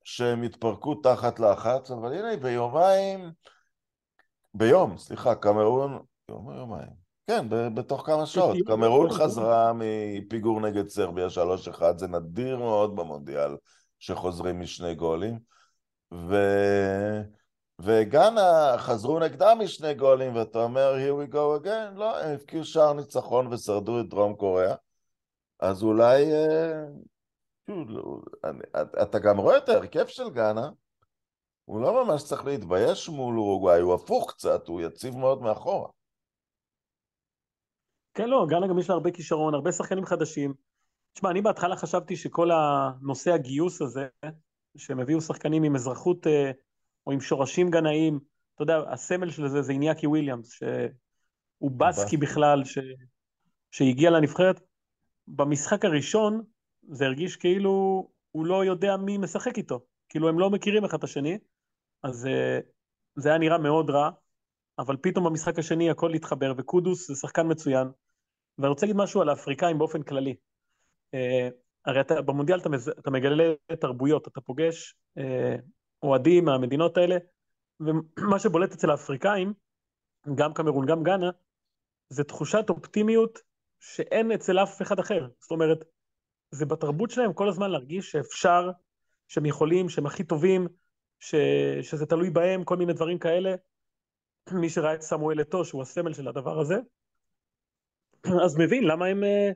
שהם 0.04 0.42
התפרקו 0.42 0.94
תחת 0.94 1.40
לחץ, 1.40 1.90
אבל 1.90 2.12
הנה, 2.12 2.36
ביומיים, 2.36 3.30
ביום, 4.54 4.98
סליחה, 4.98 5.34
קמרון, 5.34 5.98
יום 6.30 6.46
או 6.46 6.52
יומיים? 6.52 7.04
כן, 7.26 7.74
בתוך 7.74 8.06
כמה 8.06 8.26
שעות. 8.26 8.56
קמרון 8.66 9.10
חזרה 9.10 9.72
מפיגור 9.74 10.60
נגד 10.60 10.88
סרביה 10.88 11.26
3-1, 11.72 11.82
זה 11.96 12.08
נדיר 12.08 12.58
מאוד 12.58 12.96
במונדיאל 12.96 13.56
שחוזרים 13.98 14.60
משני 14.60 14.94
גולים. 14.94 15.38
ו... 16.14 16.36
וגאנה 17.78 18.74
חזרו 18.78 19.18
נגדם 19.18 19.58
משני 19.60 19.94
גולים, 19.94 20.36
ואתה 20.36 20.58
אומר, 20.58 20.94
here 20.94 21.30
we 21.30 21.34
go 21.34 21.64
again, 21.64 21.94
לא, 21.94 22.18
הם 22.18 22.34
הבקיעו 22.34 22.64
שער 22.64 22.92
ניצחון 22.92 23.46
ושרדו 23.46 24.00
את 24.00 24.08
דרום 24.08 24.34
קוריאה, 24.34 24.74
אז 25.60 25.82
אולי... 25.82 26.24
אה, 27.68 27.74
לא, 27.88 28.20
אתה 29.02 29.18
גם 29.18 29.38
רואה 29.38 29.58
את 29.58 29.68
ההרכב 29.68 30.06
של 30.06 30.30
גאנה, 30.30 30.70
הוא 31.64 31.80
לא 31.80 32.04
ממש 32.04 32.24
צריך 32.24 32.44
להתבייש 32.44 33.08
מול 33.08 33.38
אורוגוואי, 33.38 33.80
הוא 33.80 33.94
הפוך 33.94 34.30
קצת, 34.30 34.68
הוא 34.68 34.80
יציב 34.80 35.16
מאוד 35.16 35.42
מאחורה. 35.42 35.88
כן, 38.14 38.28
לא, 38.28 38.46
גאנה 38.48 38.66
גם 38.66 38.78
יש 38.78 38.88
לה 38.88 38.94
הרבה 38.94 39.10
כישרון, 39.10 39.54
הרבה 39.54 39.72
שחקנים 39.72 40.04
חדשים. 40.04 40.54
תשמע, 41.12 41.30
אני 41.30 41.42
בהתחלה 41.42 41.76
חשבתי 41.76 42.16
שכל 42.16 42.50
הנושא 42.50 43.32
הגיוס 43.32 43.82
הזה, 43.82 44.06
שהם 44.76 45.00
הביאו 45.00 45.20
שחקנים 45.20 45.62
עם 45.62 45.74
אזרחות 45.74 46.26
אה, 46.26 46.50
או 47.06 47.12
עם 47.12 47.20
שורשים 47.20 47.70
גנאים, 47.70 48.20
אתה 48.54 48.62
יודע, 48.62 48.78
הסמל 48.92 49.30
של 49.30 49.48
זה 49.48 49.62
זה 49.62 49.72
איניאקי 49.72 50.06
וויליאמס, 50.06 50.50
שהוא 50.50 51.70
בסקי 51.70 52.16
בכלל, 52.16 52.64
ש... 52.64 52.78
שהגיע 53.70 54.10
לנבחרת. 54.10 54.60
במשחק 55.28 55.84
הראשון 55.84 56.42
זה 56.88 57.04
הרגיש 57.04 57.36
כאילו 57.36 57.70
הוא 58.30 58.46
לא 58.46 58.64
יודע 58.64 58.96
מי 58.96 59.18
משחק 59.18 59.58
איתו, 59.58 59.80
כאילו 60.08 60.28
הם 60.28 60.38
לא 60.38 60.50
מכירים 60.50 60.84
אחד 60.84 60.98
את 60.98 61.04
השני, 61.04 61.38
אז 62.02 62.26
אה, 62.26 62.58
זה 63.16 63.28
היה 63.28 63.38
נראה 63.38 63.58
מאוד 63.58 63.90
רע, 63.90 64.10
אבל 64.78 64.96
פתאום 64.96 65.24
במשחק 65.24 65.58
השני 65.58 65.90
הכל 65.90 66.14
התחבר, 66.14 66.52
וקודוס 66.56 67.08
זה 67.08 67.14
שחקן 67.14 67.50
מצוין. 67.50 67.88
ואני 68.58 68.68
רוצה 68.68 68.86
להגיד 68.86 68.96
משהו 68.96 69.22
על 69.22 69.28
האפריקאים 69.28 69.78
באופן 69.78 70.02
כללי. 70.02 70.36
אה, 71.14 71.48
הרי 71.86 72.00
אתה, 72.00 72.22
במונדיאל 72.22 72.58
אתה, 72.58 72.68
מז... 72.68 72.88
אתה 72.88 73.10
מגלה 73.10 73.44
תרבויות, 73.80 74.28
אתה 74.28 74.40
פוגש 74.40 74.94
אה, 75.18 75.56
אוהדים 76.02 76.44
מהמדינות 76.44 76.96
האלה, 76.96 77.16
ומה 77.80 78.38
שבולט 78.38 78.72
אצל 78.72 78.90
האפריקאים, 78.90 79.52
גם 80.34 80.54
קמרון, 80.54 80.86
גם 80.86 81.02
גאנה, 81.02 81.30
זה 82.08 82.24
תחושת 82.24 82.70
אופטימיות 82.70 83.38
שאין 83.80 84.32
אצל 84.32 84.58
אף 84.58 84.82
אחד 84.82 84.98
אחר. 84.98 85.28
זאת 85.40 85.50
אומרת, 85.50 85.78
זה 86.54 86.66
בתרבות 86.66 87.10
שלהם 87.10 87.32
כל 87.32 87.48
הזמן 87.48 87.70
להרגיש 87.70 88.10
שאפשר, 88.10 88.70
שהם 89.28 89.46
יכולים, 89.46 89.88
שהם 89.88 90.06
הכי 90.06 90.24
טובים, 90.24 90.68
ש... 91.20 91.34
שזה 91.82 92.06
תלוי 92.06 92.30
בהם, 92.30 92.64
כל 92.64 92.76
מיני 92.76 92.92
דברים 92.92 93.18
כאלה. 93.18 93.54
מי 94.52 94.70
שראה 94.70 94.94
את 94.94 95.02
סמואל 95.02 95.40
אתו, 95.40 95.64
שהוא 95.64 95.82
הסמל 95.82 96.12
של 96.12 96.28
הדבר 96.28 96.60
הזה, 96.60 96.76
אז 98.44 98.58
מבין 98.58 98.84
למה 98.84 99.06
הם 99.06 99.24
אה, 99.24 99.50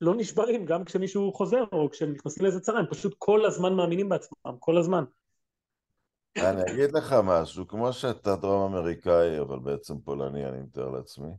לא 0.00 0.14
נשברים 0.14 0.64
גם 0.64 0.84
כשמישהו 0.84 1.32
חוזר 1.32 1.64
או 1.72 1.90
כשהם 1.90 2.12
נכנסים 2.12 2.44
לאיזה 2.44 2.60
צרה, 2.60 2.78
הם 2.78 2.86
פשוט 2.86 3.14
כל 3.18 3.44
הזמן 3.44 3.74
מאמינים 3.74 4.08
בעצמם, 4.08 4.56
כל 4.58 4.78
הזמן. 4.78 5.04
אני 6.36 6.72
אגיד 6.72 6.92
לך 6.92 7.14
משהו, 7.24 7.68
כמו 7.68 7.92
שאתה 7.92 8.36
דרום 8.36 8.74
אמריקאי, 8.74 9.40
אבל 9.40 9.58
בעצם 9.58 10.00
פולני, 10.00 10.48
אני 10.48 10.62
מתאר 10.62 10.90
לעצמי. 10.90 11.30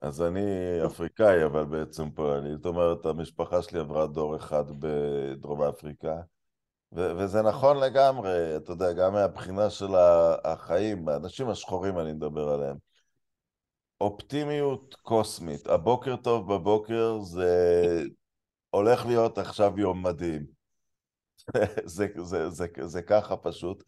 אז 0.00 0.22
אני 0.22 0.40
אפריקאי, 0.86 1.44
אבל 1.44 1.64
בעצם 1.64 2.10
פולני. 2.10 2.56
זאת 2.56 2.66
אומרת, 2.66 3.06
המשפחה 3.06 3.62
שלי 3.62 3.78
עברה 3.78 4.06
דור 4.06 4.36
אחד 4.36 4.64
בדרום 4.78 5.62
אפריקה, 5.62 6.20
ו- 6.92 7.16
וזה 7.18 7.42
נכון 7.42 7.76
לגמרי, 7.76 8.56
אתה 8.56 8.72
יודע, 8.72 8.92
גם 8.92 9.12
מהבחינה 9.12 9.70
של 9.70 9.94
החיים, 10.44 11.08
האנשים 11.08 11.48
השחורים 11.48 11.98
אני 11.98 12.12
מדבר 12.12 12.48
עליהם. 12.48 12.76
אופטימיות 14.00 14.94
קוסמית. 15.02 15.66
הבוקר 15.66 16.16
טוב 16.16 16.54
בבוקר 16.54 17.18
זה 17.18 18.02
הולך 18.70 19.06
להיות 19.06 19.38
עכשיו 19.38 19.78
יום 19.78 20.06
מדהים. 20.06 20.46
זה, 21.84 22.06
זה, 22.22 22.50
זה, 22.50 22.66
זה, 22.84 23.02
ככה 23.02 23.36
פשוט. 23.36 23.82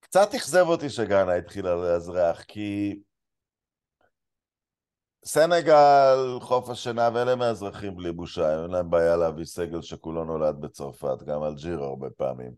קצת 0.00 0.34
אכזב 0.34 0.64
אותי 0.68 0.90
שגאנה 0.90 1.34
התחילה 1.34 1.74
לאזרח, 1.74 2.42
כי 2.42 2.98
סנגל, 5.26 6.38
חוף 6.40 6.70
השינה, 6.70 7.10
ואלה 7.14 7.36
מהאזרחים 7.36 7.96
בלי 7.96 8.12
בושה, 8.12 8.62
אין 8.62 8.70
להם 8.70 8.90
בעיה 8.90 9.16
להביא 9.16 9.44
סגל 9.44 9.82
שכולו 9.82 10.24
נולד 10.24 10.60
בצרפת, 10.60 11.22
גם 11.22 11.44
אלג'יר 11.44 11.82
הרבה 11.82 12.10
פעמים. 12.10 12.52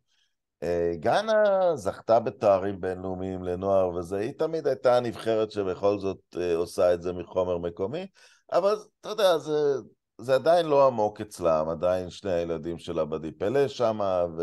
אה, 0.62 0.92
גאנה 1.00 1.70
זכתה 1.76 2.20
בתארים 2.20 2.80
בינלאומיים 2.80 3.42
לנוער 3.42 3.88
וזה, 3.88 4.16
היא 4.16 4.32
תמיד 4.38 4.66
הייתה 4.66 4.96
הנבחרת 4.96 5.50
שבכל 5.50 5.99
זאת 5.99 6.18
אה, 6.37 6.54
עושה 6.54 6.94
את 6.94 7.02
זה 7.02 7.12
מחומר 7.12 7.58
מקומי, 7.58 8.06
אבל 8.52 8.76
אתה 9.00 9.08
יודע, 9.08 9.38
זה, 9.38 9.75
זה 10.18 10.35
עדיין 10.35 10.66
לא 10.66 10.87
עמוק 10.87 11.20
אצלם, 11.20 11.68
עדיין 11.68 12.11
שני 12.11 12.32
הילדים 12.32 12.78
שלה 12.78 13.04
בדיפלה 13.04 13.68
שמה, 13.68 14.25
ו... 14.37 14.42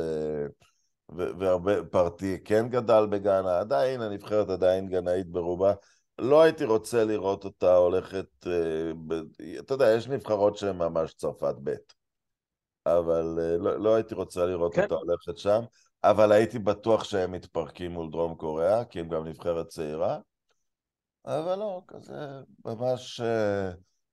והרבה, 1.10 1.84
פרטי 1.84 2.38
כן 2.46 2.70
גדל 2.70 3.06
בגאנה, 3.10 3.60
עדיין, 3.60 4.02
הנבחרת 4.02 4.50
עדיין 4.50 4.90
גנאית 4.90 5.28
ברובה. 5.28 5.74
לא 6.20 6.42
הייתי 6.42 6.66
רוצה 6.66 7.06
לראות 7.06 7.46
אותה 7.46 7.76
הולכת, 7.76 8.48
אה, 8.48 8.94
ב... 9.08 9.14
אתה 9.60 9.74
יודע, 9.74 9.92
יש 9.98 10.08
נבחרות 10.08 10.58
שהן 10.58 10.78
ממש 10.78 11.14
צרפת 11.14 11.56
ב', 11.64 11.74
אבל 12.86 13.40
אה, 13.40 13.58
לא, 13.58 13.78
לא 13.78 13.96
הייתי 13.96 14.16
רוצה 14.16 14.46
לראות 14.46 14.76
כן. 14.76 14.84
אותה 14.84 14.96
הולכת 14.96 15.38
שם, 15.38 15.62
אבל 16.04 16.32
הייתי 16.32 16.60
בטוח 16.60 17.04
שהם 17.04 17.32
מתפרקים 17.32 17.92
מול 17.92 18.10
דרום 18.12 18.36
קוריאה, 18.36 18.86
כי 18.86 19.00
הם 19.00 19.10
גם 19.10 19.28
נבחרת 19.28 19.68
צעירה, 19.68 20.20
אבל 21.26 21.60
לא, 21.60 21.82
כזה 21.88 22.42
ממש 22.66 23.22
אה, 23.22 23.72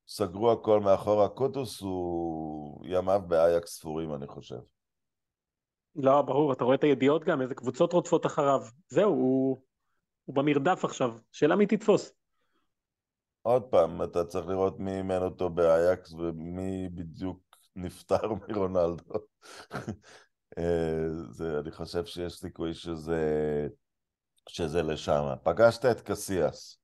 סגרו 0.08 0.52
הכל 0.52 0.80
מאחור. 0.80 1.22
הקודוס 1.22 1.80
הוא 1.80 2.86
ימיו 2.86 3.22
באייקס 3.26 3.70
ספורים, 3.70 4.14
אני 4.14 4.26
חושב. 4.26 4.58
לא, 5.96 6.22
ברור, 6.22 6.52
אתה 6.52 6.64
רואה 6.64 6.74
את 6.74 6.84
הידיעות 6.84 7.24
גם, 7.24 7.42
איזה 7.42 7.54
קבוצות 7.54 7.92
רודפות 7.92 8.26
אחריו. 8.26 8.60
זהו, 8.88 9.10
הוא, 9.10 9.62
הוא 10.24 10.36
במרדף 10.36 10.84
עכשיו, 10.84 11.10
שאלה 11.32 11.56
מי 11.56 11.66
תתפוס. 11.66 12.12
עוד 13.42 13.62
פעם, 13.62 14.02
אתה 14.02 14.24
צריך 14.24 14.46
לראות 14.46 14.78
מי 14.78 14.96
אימן 14.96 15.22
אותו 15.22 15.50
באייקס 15.50 16.12
ומי 16.12 16.88
בדיוק 16.94 17.38
נפטר 17.76 18.32
מרונלדו. 18.48 19.14
אה, 20.58 21.08
זה, 21.30 21.58
אני 21.58 21.70
חושב 21.70 22.04
שיש 22.04 22.32
סיכוי 22.32 22.74
שזה, 22.74 23.22
שזה 24.48 24.82
לשם. 24.82 25.34
פגשת 25.42 25.84
את 25.84 26.00
קסיאס. 26.00 26.80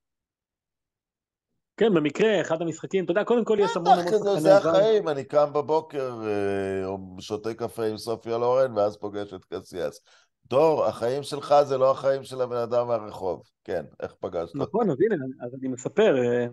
כן, 1.77 1.95
במקרה, 1.95 2.41
אחד 2.41 2.63
המשחקים, 2.63 3.05
אתה 3.05 3.13
יודע, 3.13 3.25
קודם 3.25 3.45
כל 3.45 3.59
יש 3.61 3.77
המון 3.77 3.99
המון 3.99 4.13
שחקני 4.13 4.41
זה 4.41 4.57
החיים, 4.57 5.09
אני 5.09 5.25
קם 5.25 5.53
בבוקר, 5.53 6.21
אה, 6.25 7.21
שותה 7.21 7.55
קפה 7.55 7.85
עם 7.85 7.97
סופיה 7.97 8.39
לורן, 8.39 8.79
ואז 8.79 8.97
פוגש 8.97 9.35
את 9.35 9.45
קסיאס. 9.45 10.01
דור, 10.51 10.85
החיים 10.85 11.23
שלך 11.23 11.55
זה 11.63 11.79
לא 11.79 11.91
החיים 11.91 12.25
של 12.25 12.41
הבן 12.41 12.57
אדם 12.57 12.87
מהרחוב. 12.87 13.43
כן, 13.65 13.85
איך 14.01 14.15
פגשת? 14.21 14.57
נכון, 14.57 14.91
אז 14.91 14.97
הנה, 15.01 15.25
אז 15.47 15.55
אני 15.61 15.69
מספר, 15.69 16.17
אה, 16.25 16.47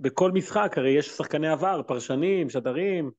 בכל 0.00 0.32
משחק 0.32 0.74
הרי 0.76 0.90
יש 0.90 1.08
שחקני 1.08 1.48
עבר, 1.48 1.80
פרשנים, 1.86 2.50
שדרים, 2.50 3.10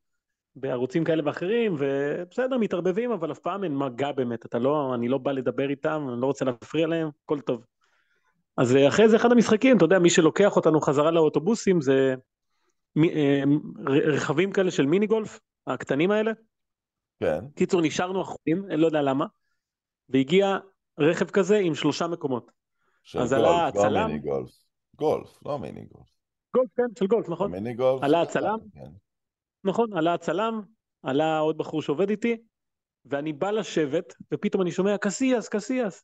בערוצים 0.55 1.03
כאלה 1.03 1.21
ואחרים, 1.25 1.75
ובסדר, 1.79 2.57
מתערבבים, 2.57 3.11
אבל 3.11 3.31
אף 3.31 3.39
פעם 3.39 3.63
אין 3.63 3.77
מגע 3.77 4.11
באמת, 4.11 4.45
אתה 4.45 4.59
לא, 4.59 4.91
אני 4.95 5.07
לא 5.07 5.17
בא 5.17 5.31
לדבר 5.31 5.69
איתם, 5.69 6.07
אני 6.13 6.21
לא 6.21 6.25
רוצה 6.25 6.45
להפריע 6.45 6.87
להם, 6.87 7.09
הכל 7.23 7.39
טוב. 7.39 7.65
אז 8.57 8.75
אה, 8.75 8.87
אחרי 8.87 9.09
זה 9.09 9.15
אחד 9.15 9.31
המשחקים, 9.31 9.77
אתה 9.77 9.85
יודע, 9.85 9.99
מי 9.99 10.09
שלוקח 10.09 10.55
אותנו 10.55 10.81
חזרה 10.81 11.11
לאוטובוסים 11.11 11.81
זה 11.81 12.15
אה, 12.97 13.43
רכבים 13.87 14.51
כאלה 14.51 14.71
של 14.71 14.85
מיני 14.85 15.07
גולף, 15.07 15.39
הקטנים 15.67 16.11
האלה. 16.11 16.31
כן. 17.19 17.39
קיצור, 17.55 17.81
נשארנו 17.81 18.21
אחרונים, 18.21 18.65
לא 18.69 18.85
יודע 18.85 19.01
למה, 19.01 19.25
והגיע 20.09 20.57
רכב 20.99 21.29
כזה 21.29 21.57
עם 21.57 21.75
שלושה 21.75 22.07
מקומות. 22.07 22.51
של 23.03 23.19
אז 23.19 23.33
גולף, 23.33 23.45
עלה 23.45 23.67
הצלם. 23.67 23.93
לא 23.93 24.07
מיני 24.07 24.19
גולף. 24.19 24.49
גולף, 24.95 25.39
לא 25.45 25.59
מיני 25.59 25.85
גולף. 25.85 26.07
גולף, 26.55 26.69
כן, 26.75 26.83
של 26.99 27.07
גולף, 27.07 27.29
נכון. 27.29 27.51
מיני 27.51 27.73
גולף. 27.73 28.03
עלה 28.03 28.21
הצלם, 28.21 28.57
כן. 28.73 28.89
נכון, 29.63 29.97
עלה 29.97 30.13
הצלם, 30.13 30.61
עלה 31.03 31.39
עוד 31.39 31.57
בחור 31.57 31.81
שעובד 31.81 32.09
איתי, 32.09 32.37
ואני 33.05 33.33
בא 33.33 33.51
לשבת, 33.51 34.15
ופתאום 34.33 34.61
אני 34.61 34.71
שומע 34.71 34.97
קסיאס, 34.97 35.49
קסיאס. 35.49 36.03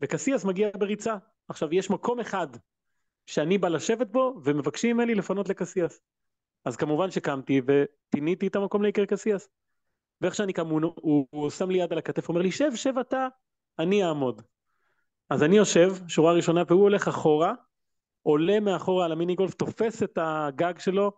וקסיאס 0.00 0.44
מגיע 0.44 0.68
בריצה. 0.78 1.16
עכשיו, 1.48 1.74
יש 1.74 1.90
מקום 1.90 2.20
אחד 2.20 2.46
שאני 3.26 3.58
בא 3.58 3.68
לשבת 3.68 4.06
בו, 4.10 4.40
ומבקשים 4.44 4.96
ממני 4.96 5.14
לפנות 5.14 5.48
לקסיאס. 5.48 6.00
אז 6.64 6.76
כמובן 6.76 7.10
שקמתי 7.10 7.60
ופיניתי 7.66 8.46
את 8.46 8.56
המקום 8.56 8.82
לאיקר 8.82 9.04
קסיאס. 9.04 9.48
ואיך 10.20 10.34
שאני 10.34 10.52
קם, 10.52 10.66
הוא, 10.66 10.80
הוא, 10.94 11.26
הוא 11.30 11.50
שם 11.50 11.70
לי 11.70 11.78
יד 11.78 11.92
על 11.92 11.98
הכתף, 11.98 12.28
אומר 12.28 12.42
לי, 12.42 12.52
שב, 12.52 12.74
שב 12.74 12.98
אתה, 12.98 13.28
אני 13.78 14.04
אעמוד. 14.04 14.42
אז 15.30 15.42
אני 15.42 15.56
יושב, 15.56 15.92
שורה 16.08 16.32
ראשונה, 16.32 16.62
והוא 16.68 16.82
הולך 16.82 17.08
אחורה, 17.08 17.52
עולה 18.22 18.60
מאחורה 18.60 19.04
על 19.04 19.12
המיני 19.12 19.34
גולף, 19.34 19.54
תופס 19.54 20.02
את 20.02 20.18
הגג 20.22 20.78
שלו, 20.78 21.12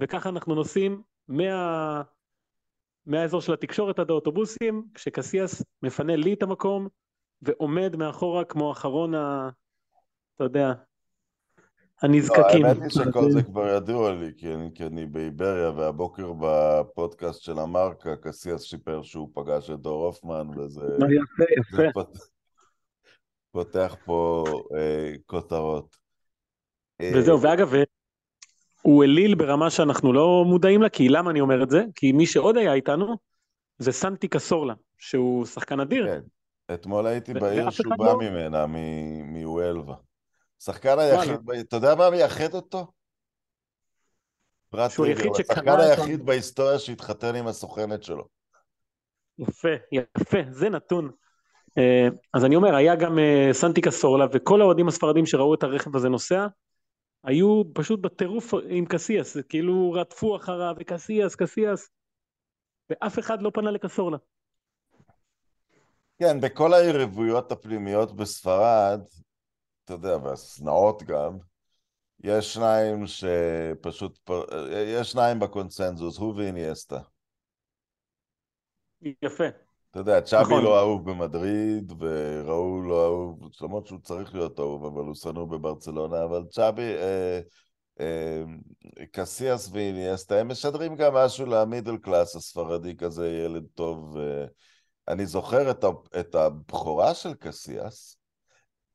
וככה 0.00 0.28
אנחנו 0.28 0.54
נוסעים 0.54 1.02
מה... 1.28 2.02
מהאזור 3.06 3.40
של 3.40 3.52
התקשורת 3.52 3.98
עד 3.98 4.10
האוטובוסים, 4.10 4.86
כשקסיאס 4.94 5.62
מפנה 5.82 6.16
לי 6.16 6.34
את 6.34 6.42
המקום, 6.42 6.88
ועומד 7.42 7.96
מאחורה 7.96 8.44
כמו 8.44 8.72
אחרון 8.72 9.14
ה... 9.14 9.50
אתה 10.34 10.44
יודע, 10.44 10.72
הנזקקים. 12.02 12.62
לא, 12.62 12.68
האמת 12.68 12.82
היא 12.82 12.90
שכל 12.90 13.30
זה 13.30 13.42
כבר 13.42 13.76
ידוע 13.76 14.14
לי, 14.14 14.32
כי 14.36 14.54
אני, 14.54 14.70
כי 14.74 14.84
אני 14.84 15.06
באיבריה, 15.06 15.70
והבוקר 15.70 16.32
בפודקאסט 16.40 17.42
של 17.42 17.58
המרקה, 17.58 18.16
קסיאס 18.16 18.62
שיפר 18.62 19.02
שהוא 19.02 19.28
פגש 19.34 19.70
את 19.70 19.80
דור 19.80 20.04
הופמן, 20.04 20.58
וזה... 20.58 20.80
יפה, 20.80 21.52
יפה. 21.60 21.92
פות, 21.92 22.18
פותח 23.52 23.96
פה 24.04 24.44
אה, 24.76 25.12
כותרות. 25.26 25.96
וזהו, 27.14 27.36
אה, 27.36 27.42
ואגב, 27.42 27.72
הוא 28.82 29.04
אליל 29.04 29.34
ברמה 29.34 29.70
שאנחנו 29.70 30.12
לא 30.12 30.44
מודעים 30.46 30.82
לה, 30.82 30.88
כי 30.88 31.08
למה 31.08 31.30
אני 31.30 31.40
אומר 31.40 31.62
את 31.62 31.70
זה? 31.70 31.84
כי 31.94 32.12
מי 32.12 32.26
שעוד 32.26 32.56
היה 32.56 32.74
איתנו 32.74 33.16
זה 33.78 33.92
סנטי 33.92 34.28
קסורלה, 34.28 34.74
שהוא 34.98 35.46
שחקן 35.46 35.80
אדיר. 35.80 36.06
כן, 36.06 36.20
אתמול 36.74 37.06
הייתי 37.06 37.34
בעיר 37.34 37.70
שהוא 37.70 37.94
בא 37.98 38.06
לא... 38.06 38.18
ממנה, 38.18 38.66
מוולווה. 39.24 39.94
שחקן 40.58 40.98
היחיד, 40.98 41.50
אתה 41.60 41.76
יודע 41.76 41.94
מה 41.94 42.10
מייחד 42.10 42.54
אותו? 42.54 42.86
פרט 44.70 44.90
טריוויה, 44.96 45.26
הוא 45.26 45.36
השחקן 45.40 45.80
היחיד 45.80 46.26
בהיסטוריה 46.26 46.78
שהתחתן 46.78 47.34
עם 47.34 47.46
הסוכנת 47.46 48.02
שלו. 48.02 48.28
יפה, 49.38 49.68
יפה, 49.92 50.38
זה 50.50 50.68
נתון. 50.68 51.10
אה, 51.78 52.08
אז 52.34 52.44
אני 52.44 52.56
אומר, 52.56 52.74
היה 52.74 52.96
גם 52.96 53.18
אה, 53.18 53.48
סנטי 53.52 53.80
קסורלה, 53.80 54.26
וכל 54.32 54.60
האוהדים 54.60 54.88
הספרדים 54.88 55.26
שראו 55.26 55.54
את 55.54 55.62
הרכב 55.62 55.96
הזה 55.96 56.08
נוסע, 56.08 56.46
היו 57.24 57.62
פשוט 57.74 58.00
בטירוף 58.00 58.54
עם 58.68 58.86
קסיאס, 58.86 59.36
כאילו 59.48 59.92
רדפו 59.92 60.36
אחריו, 60.36 60.74
וקסיאס, 60.80 61.34
קסיאס, 61.34 61.88
ואף 62.90 63.18
אחד 63.18 63.42
לא 63.42 63.50
פנה 63.54 63.70
לקסורלה. 63.70 64.16
כן, 66.18 66.40
בכל 66.40 66.74
היריבויות 66.74 67.52
הפנימיות 67.52 68.16
בספרד, 68.16 69.00
אתה 69.88 69.96
יודע, 69.96 70.16
והשנאות 70.16 71.02
גם, 71.02 71.38
יש 72.20 72.54
שניים 72.54 73.06
שפשוט, 73.06 74.30
יש 74.86 75.10
שניים 75.12 75.38
בקונצנזוס, 75.38 76.18
הוא 76.18 76.34
ואיניאסטה. 76.36 77.00
יפה. 79.02 79.44
אתה 79.90 79.98
יודע, 79.98 80.20
צ'אבי 80.20 80.44
נכון. 80.44 80.64
לא 80.64 80.78
אהוב 80.78 81.10
במדריד, 81.10 81.92
וראול 81.98 82.88
לא 82.88 83.04
אהוב, 83.06 83.50
למרות 83.60 83.86
שהוא 83.86 84.00
צריך 84.00 84.34
להיות 84.34 84.60
אהוב, 84.60 84.84
אבל 84.84 85.06
הוא 85.06 85.14
שנוא 85.14 85.44
בברצלונה, 85.44 86.24
אבל 86.24 86.44
צ'אבי, 86.50 86.94
אה, 86.96 87.40
אה, 88.00 88.42
קסיאס 89.12 89.70
ואיניאסטה, 89.72 90.40
הם 90.40 90.48
משדרים 90.48 90.96
גם 90.96 91.14
משהו 91.14 91.46
למידל 91.46 91.96
קלאס 91.96 92.36
הספרדי, 92.36 92.96
כזה 92.96 93.28
ילד 93.30 93.64
טוב. 93.74 94.16
אה, 94.16 94.44
אני 95.08 95.26
זוכר 95.26 95.70
את, 95.70 95.84
את 96.20 96.34
הבכורה 96.34 97.14
של 97.14 97.34
קסיאס, 97.34 98.17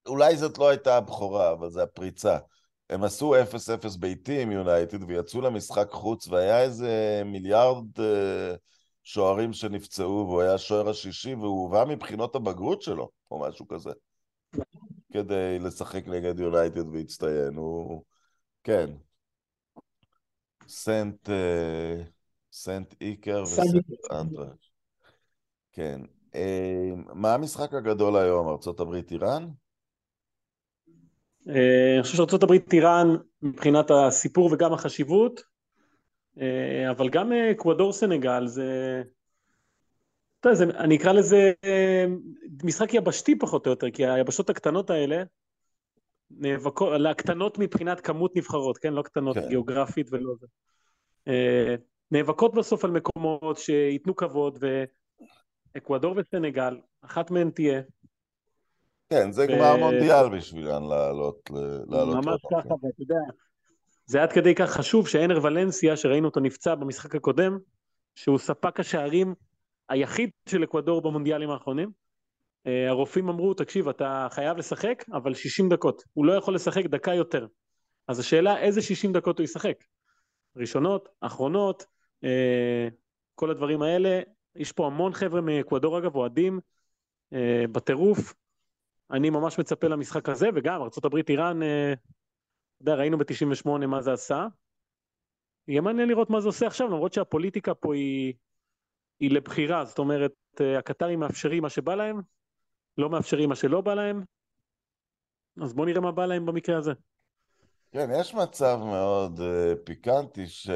אולי 0.06 0.38
זאת 0.38 0.58
לא 0.58 0.70
הייתה 0.70 0.98
הבכורה, 0.98 1.52
אבל 1.52 1.70
זו 1.70 1.82
הפריצה. 1.82 2.38
הם 2.89 3.04
עשו 3.04 3.36
0-0 3.36 3.98
ביתי 4.00 4.42
עם 4.42 4.52
יונייטד 4.52 5.04
ויצאו 5.04 5.42
למשחק 5.42 5.92
חוץ, 5.92 6.28
והיה 6.28 6.62
איזה 6.62 7.22
מיליארד 7.26 8.00
uh, 8.00 8.58
שוערים 9.04 9.54
שנפצעו, 9.54 10.26
והוא 10.28 10.42
היה 10.42 10.54
השוער 10.54 10.89
השישי, 10.89 11.36
והוא 11.36 11.62
הובא 11.62 11.86
מבחינות 11.88 12.36
הבגרות 12.36 12.82
שלו, 12.82 13.10
או 13.32 13.39
משהו 13.39 13.68
כזה, 13.68 13.92
כדי 15.13 15.60
לשחק 15.60 16.08
נגד 16.08 16.39
יונייטד 16.39 16.88
והצטיין. 16.88 17.56
הוא... 17.56 18.04
כן. 18.63 18.89
סנט... 20.68 21.30
Uh, 21.30 22.04
סנט 22.52 22.94
איקר 23.02 23.44
וסנט 23.44 23.86
אנדרש. 24.12 24.72
כן. 25.72 26.02
Uh, 26.34 26.36
מה 27.13 27.34
המשחק 27.34 27.74
הגדול 27.74 28.18
היום, 28.18 28.48
ארה"ב 28.48 28.94
איראן? 29.12 29.50
אה, 31.49 31.93
אני 31.95 32.03
חושב 32.03 32.17
שארה"ב 32.17 32.51
איראן 32.73 33.08
מבחינת 33.41 33.91
הסיפור 33.91 34.49
וגם 34.53 34.73
החשיבות, 34.73 35.43
אה, 36.41 36.91
אבל 36.91 37.10
גם 37.10 37.32
אקוודור 37.34 37.93
סנגל 37.93 38.47
זה, 38.47 39.01
אתה 40.39 40.49
יודע, 40.49 40.58
זה, 40.58 40.63
אני 40.63 40.95
אקרא 40.95 41.12
לזה 41.12 41.51
אה, 41.63 42.06
משחק 42.63 42.93
יבשתי 42.93 43.39
פחות 43.39 43.65
או 43.65 43.71
יותר, 43.71 43.91
כי 43.91 44.06
היבשות 44.06 44.49
הקטנות 44.49 44.89
האלה 44.89 45.23
נאבקות, 46.32 46.93
הקטנות 47.10 47.60
מבחינת 47.60 48.01
כמות 48.01 48.36
נבחרות, 48.36 48.77
כן? 48.77 48.93
לא 48.93 49.01
קטנות 49.01 49.38
כן. 49.38 49.47
גיאוגרפית 49.47 50.08
ולא 50.12 50.34
זה. 50.39 50.47
נאבקות 52.12 52.53
בסוף 52.53 52.86
על 52.86 52.91
מקומות 52.91 53.58
שייתנו 53.58 54.15
כבוד, 54.15 54.63
ואקוודור 55.75 56.15
וסנגל, 56.17 56.77
אחת 57.01 57.32
מהן 57.32 57.49
תהיה, 57.49 57.82
כן, 59.13 59.32
זה 59.32 59.45
גמר 59.47 59.78
מונדיאל 59.78 60.30
בשבילן 60.30 60.84
לעלות. 60.84 61.49
ממש 61.89 62.41
ככה, 62.52 62.73
ואתה 62.73 63.02
יודע, 63.02 63.15
זה 64.06 64.23
עד 64.23 64.32
כדי 64.32 64.56
כך 64.56 64.71
חשוב 64.71 65.08
שאנר 65.08 65.39
ולנסיה, 65.43 65.97
שראינו 65.97 66.28
אותו 66.28 66.39
נפצע 66.39 66.76
במשחק 66.76 67.15
הקודם, 67.15 67.58
שהוא 68.15 68.38
ספק 68.38 68.80
השערים 68.80 69.34
היחיד 69.89 70.30
של 70.49 70.63
אקוודור 70.63 71.02
במונדיאלים 71.02 71.49
האחרונים. 71.49 71.91
אה, 72.67 72.89
הרופאים 72.89 73.30
אמרו, 73.30 73.54
תקשיב, 73.54 73.89
אתה 73.89 74.28
חייב 74.32 74.58
לשחק, 74.58 75.04
אבל 75.13 75.34
60 75.34 75.69
דקות. 75.69 76.04
הוא 76.13 76.26
לא 76.26 76.34
יכול 76.34 76.56
לשחק 76.56 76.86
דקה 76.86 77.13
יותר. 77.13 77.47
אז 78.08 78.19
השאלה, 78.19 78.60
איזה 78.60 78.82
60 78.82 79.13
דקות 79.13 79.38
הוא 79.39 79.43
ישחק? 79.43 79.84
ראשונות, 80.56 81.10
אחרונות, 81.21 81.86
אה, 82.23 82.88
כל 83.36 83.52
הדברים 83.52 83.82
האלה. 83.82 84.21
יש 84.56 84.71
פה 84.71 84.88
המון 84.88 85.13
חבר'ה 85.13 85.41
מאקוודור, 85.41 85.97
אגב, 85.97 86.15
אוהדים 86.15 86.60
אה, 87.34 87.65
בטירוף. 87.71 88.34
אני 89.13 89.30
ממש 89.30 89.60
מצפה 89.60 89.88
למשחק 89.88 90.30
הזה, 90.30 90.49
וגם 90.56 90.82
ארה"ב 90.82 91.15
איראן, 91.30 91.63
אה, 91.63 91.93
אתה 91.93 92.02
יודע, 92.82 92.95
ראינו 92.95 93.17
ב-98 93.17 93.86
מה 93.88 94.02
זה 94.02 94.13
עשה. 94.13 94.47
יהיה 95.67 95.82
מעניין 95.82 96.10
לראות 96.10 96.30
מה 96.30 96.41
זה 96.41 96.47
עושה 96.47 96.67
עכשיו, 96.67 96.88
למרות 96.88 97.13
שהפוליטיקה 97.13 97.73
פה 97.73 97.95
היא, 97.95 98.34
היא 99.19 99.32
לבחירה, 99.32 99.86
זאת 99.86 99.99
אומרת, 99.99 100.34
אה, 100.62 100.80
הקטרים 100.80 101.19
מאפשרים 101.19 101.63
מה 101.63 101.69
שבא 101.69 101.95
להם, 101.95 102.21
לא 102.97 103.10
מאפשרים 103.10 103.49
מה 103.49 103.56
שלא 103.56 103.82
בא 103.82 103.93
להם, 103.93 104.23
אז 105.62 105.73
בואו 105.73 105.88
נראה 105.88 106.02
מה 106.02 106.12
בא 106.12 106.26
להם 106.26 106.45
במקרה 106.45 106.78
הזה. 106.78 106.93
כן, 107.91 108.10
יש 108.19 108.36
מצב 108.36 108.80
מאוד 108.80 109.39
uh, 109.39 109.78
פיקנטי 109.84 110.47
ש... 110.47 110.69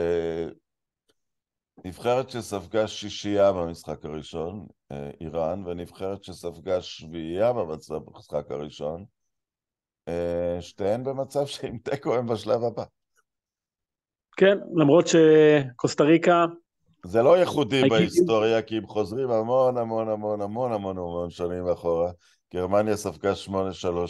נבחרת 1.86 2.30
שספגה 2.30 2.88
שישייה 2.88 3.52
במשחק 3.52 4.06
הראשון, 4.06 4.66
אה, 4.92 5.10
איראן, 5.22 5.64
ונבחרת 5.66 6.24
שספגה 6.24 6.82
שביעייה 6.82 7.54
במשחק 7.54 8.52
הראשון, 8.52 9.06
אה, 10.08 10.58
שתיהן 10.60 11.04
במצב 11.04 11.46
שעם 11.46 11.78
תיקו 11.78 12.16
הם 12.16 12.28
בשלב 12.28 12.64
הבא. 12.64 12.84
כן, 14.38 14.58
למרות 14.76 15.06
שקוסטה 15.08 16.04
ריקה 16.04 16.46
זה 17.06 17.22
לא 17.22 17.38
ייחודי 17.38 17.90
בהיסטוריה, 17.90 18.62
כי 18.62 18.78
הם 18.78 18.88
חוזרים 18.88 19.32
המון 19.32 19.78
המון 19.78 20.10
המון 20.10 20.42
המון 20.42 20.72
המון 20.72 20.98
המון 20.98 21.30
שנים 21.30 21.68
אחורה. 21.68 22.12
גרמניה 22.54 22.98
ספגה 22.98 23.34
8-3 23.48 23.52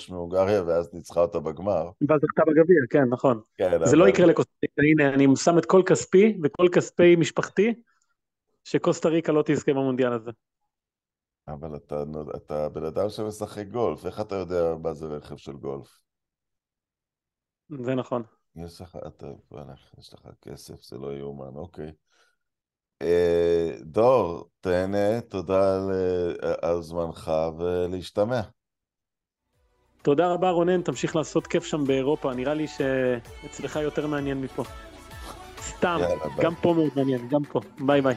מהונגריה, 0.09 0.63
ואז 0.63 0.93
ניצחה 0.93 1.19
אותה 1.21 1.39
בגמר. 1.39 1.89
ואז 2.09 2.21
זכתה 2.21 2.41
בגביע, 2.47 2.81
כן, 2.89 3.03
נכון. 3.09 3.41
כן, 3.57 3.69
זה 3.69 3.75
אבל... 3.75 3.97
לא 3.97 4.07
יקרה 4.07 4.25
לקוסטה 4.25 4.51
ריקה, 4.63 4.81
הנה, 4.81 5.13
אני 5.13 5.35
שם 5.35 5.57
את 5.57 5.65
כל 5.65 5.81
כספי 5.85 6.37
וכל 6.43 6.67
כספי 6.75 7.15
משפחתי, 7.15 7.73
שקוסטה 8.63 9.09
ריקה 9.09 9.31
לא 9.31 9.43
תזכה 9.45 9.73
במונדיאל 9.73 10.13
הזה. 10.13 10.31
אבל 11.47 11.75
אתה, 11.75 12.03
אתה 12.35 12.69
בן 12.69 12.83
אדם 12.83 13.09
שמשחק 13.09 13.67
גולף, 13.67 14.05
איך 14.05 14.21
אתה 14.21 14.35
יודע 14.35 14.75
מה 14.83 14.93
זה 14.93 15.05
רכב 15.05 15.37
של 15.37 15.53
גולף? 15.53 15.99
זה 17.69 17.95
נכון. 17.95 18.23
יש 18.55 18.81
לך, 18.81 18.97
אתה, 19.07 19.27
יש 19.99 20.13
לך 20.13 20.27
כסף, 20.41 20.83
זה 20.83 20.97
לא 20.97 21.13
יאומן, 21.13 21.55
אוקיי. 21.55 21.91
אה, 23.01 23.71
דור, 23.81 24.49
תהנה, 24.61 25.21
תודה 25.21 25.75
על, 25.75 25.91
על 26.61 26.81
זמנך 26.81 27.31
ולהשתמע. 27.57 28.41
תודה 30.01 30.27
רבה 30.33 30.49
רונן, 30.49 30.81
תמשיך 30.81 31.15
לעשות 31.15 31.47
כיף 31.47 31.65
שם 31.65 31.83
באירופה, 31.87 32.33
נראה 32.33 32.53
לי 32.53 32.67
שאצלך 32.67 33.75
יותר 33.75 34.07
מעניין 34.07 34.41
מפה. 34.41 34.63
סתם, 35.61 35.99
גם 36.37 36.55
פה 36.55 36.73
מאוד 36.73 36.91
מעניין, 36.95 37.27
גם 37.29 37.43
פה. 37.43 37.59
ביי 37.79 38.01
ביי. 38.01 38.15